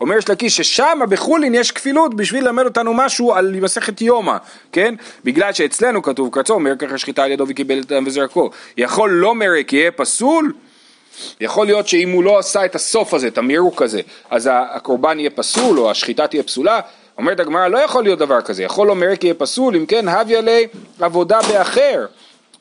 אומר 0.00 0.16
יש 0.16 0.28
לקיש 0.28 0.56
ששם 0.56 0.98
בחולין 1.08 1.54
יש 1.54 1.70
כפילות 1.70 2.14
בשביל 2.14 2.44
ללמד 2.44 2.64
אותנו 2.64 2.94
משהו 2.94 3.34
על 3.34 3.54
מסכת 3.60 4.00
יומא, 4.00 4.36
כן? 4.72 4.94
בגלל 5.24 5.52
שאצלנו 5.52 6.02
כתוב 6.02 6.28
קרצו 6.32 6.60
מרק 6.60 6.82
אחר 6.82 6.96
שחיטה 6.96 7.24
על 7.24 7.30
ידו 7.30 7.44
וקיבל 7.48 7.80
את 7.80 7.92
הדם 7.92 8.04
וזרקו. 8.06 8.50
יכול 8.76 9.10
לא 9.10 9.34
מרק 9.34 9.72
יהיה 9.72 9.90
פסול? 9.90 10.52
יכול 11.40 11.66
להיות 11.66 11.88
שאם 11.88 12.10
הוא 12.10 12.24
לא 12.24 12.38
עשה 12.38 12.64
את 12.64 12.74
הסוף 12.74 13.14
הזה, 13.14 13.26
את 13.26 13.38
המירוק 13.38 13.82
הזה, 13.82 14.00
אז 14.30 14.50
הקורבן 14.52 15.20
יהיה 15.20 15.30
פסול 15.30 15.78
או 15.78 15.90
השחיטה 15.90 16.26
תהיה 16.26 16.42
פסולה? 16.42 16.80
אומרת 17.18 17.40
הגמרא 17.40 17.68
לא 17.68 17.78
יכול 17.78 18.02
להיות 18.02 18.18
דבר 18.18 18.40
כזה, 18.40 18.62
יכול 18.62 18.86
לא 18.86 18.94
מרק 18.94 19.24
יהיה 19.24 19.34
פסול, 19.34 19.76
אם 19.76 19.86
כן 19.86 20.08
הביא 20.08 20.38
עלי 20.38 20.66
עבודה 21.00 21.38
באחר. 21.48 22.06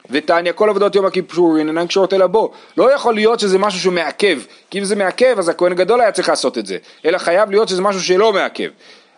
ותניא 0.10 0.52
כל 0.52 0.70
עבודות 0.70 0.96
יום 0.96 1.06
הכיפורים 1.06 1.68
אינן 1.68 1.88
קשורות 1.88 2.14
אלא 2.14 2.28
בו. 2.28 2.52
לא 2.78 2.94
יכול 2.94 3.14
להיות 3.16 3.40
שזה 3.40 3.58
משהו 3.58 3.80
שמעכב, 3.80 4.40
כי 4.70 4.80
אם 4.80 4.84
זה 4.84 4.96
מעכב 4.96 5.36
אז 5.38 5.50
הכהן 5.50 5.72
הגדול 5.72 6.02
היה 6.02 6.12
צריך 6.12 6.30
לעשות 6.30 6.58
את 6.58 6.66
זה, 6.66 6.78
אלא 7.06 7.18
חייב 7.18 7.52
להיות 7.52 7.70
שזה 7.70 7.82
משהו 7.82 8.02
שלא 8.02 8.34
מעכב. 8.34 8.70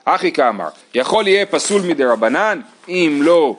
אחי 0.06 0.32
כאמר, 0.32 0.68
יכול 0.96 1.28
יהיה 1.28 1.46
פסול 1.46 1.82
מדי 1.82 2.06
רבנן, 2.06 2.62
אם 2.90 3.20
לא 3.24 3.56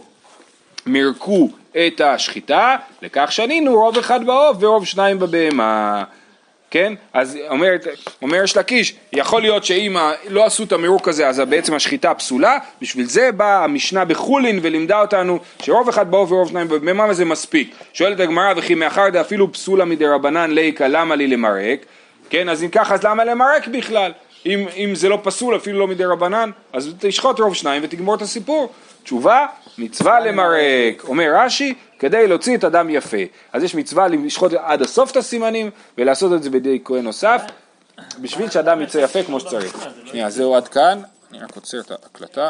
מירקו 0.87 1.49
את 1.77 2.01
השחיטה, 2.01 2.77
לכך 3.03 3.33
שנינו 3.33 3.75
רוב 3.75 3.99
אחד 3.99 4.27
בעוף 4.27 4.57
ורוב 4.61 4.85
שניים 4.85 5.19
בבהמה. 5.19 6.05
כן? 6.75 6.95
אז 7.13 7.39
אומר, 7.49 7.71
אומר 8.23 8.45
יש 8.45 8.57
לקיש, 8.57 8.95
יכול 9.13 9.43
להיות 9.43 9.65
שאם 9.65 9.97
לא 10.29 10.45
עשו 10.45 10.63
את 10.63 10.73
המירוק 10.73 11.09
הזה 11.09 11.29
אז 11.29 11.41
בעצם 11.41 11.75
השחיטה 11.75 12.15
פסולה, 12.15 12.59
בשביל 12.83 13.07
זה 13.07 13.33
באה 13.33 13.65
המשנה 13.65 14.05
בחולין 14.05 14.59
ולימדה 14.63 15.01
אותנו 15.01 15.39
שרוב 15.63 15.89
אחד 15.89 16.11
בעוף 16.11 16.33
ורוב 16.33 16.49
שניים 16.49 16.69
בבהמה 16.69 17.07
וזה 17.11 17.25
מספיק. 17.25 17.75
שואלת 17.93 18.21
הגמרא 18.21 18.53
וכי 18.57 18.75
מאחר 18.75 19.09
דאפילו 19.09 19.53
פסולה 19.53 19.85
מדי 19.85 20.07
רבנן 20.07 20.51
ליקה 20.51 20.89
למה 20.89 21.17
לי 21.17 21.27
למרק? 21.27 21.87
כן, 22.31 22.49
אז 22.49 22.63
אם 22.63 22.69
ככה 22.69 22.95
אז 22.95 23.05
למה 23.05 23.25
למרק 23.25 23.69
בכלל? 23.69 24.13
אם, 24.47 24.67
אם 24.77 24.95
זה 24.95 25.09
לא 25.09 25.19
פסול 25.23 25.57
אפילו 25.57 25.79
לא 25.79 25.89
מדי 25.89 26.05
רבנן, 26.05 26.51
אז 26.73 26.95
תשחוט 26.99 27.41
רוב 27.41 27.55
שניים 27.55 27.83
ותגמור 27.85 28.15
את 28.15 28.23
הסיפור. 28.23 28.73
תשובה, 29.05 29.47
מצווה 29.79 30.21
למרק. 30.21 31.05
אומר 31.05 31.33
רש"י, 31.37 31.75
כדי 32.05 32.27
להוציא 32.27 32.57
את 32.57 32.65
הדם 32.65 32.87
יפה. 32.91 33.17
אז 33.53 33.63
יש 33.63 33.75
מצווה 33.75 34.09
לשחוט 34.09 34.53
עד 34.53 34.83
הסוף 34.83 35.11
את 35.11 35.17
הסימנים 35.17 35.71
ולעשות 35.99 36.33
את 36.33 36.43
זה 36.43 36.51
בידי 36.51 36.81
כהן 36.85 37.05
נוסף, 37.05 37.43
בשביל 38.19 38.51
שהדם 38.51 38.83
יצא 38.83 38.99
יפה 38.99 39.23
כמו 39.23 39.41
שצריך. 39.41 39.89
שנייה, 40.05 40.31
זהו 40.31 40.57
עד 40.57 40.69
כאן, 40.69 41.03
אני 41.31 41.39
רק 41.39 41.57
עוצר 41.57 41.81
את 41.81 41.91
ההקלטה. 41.91 42.43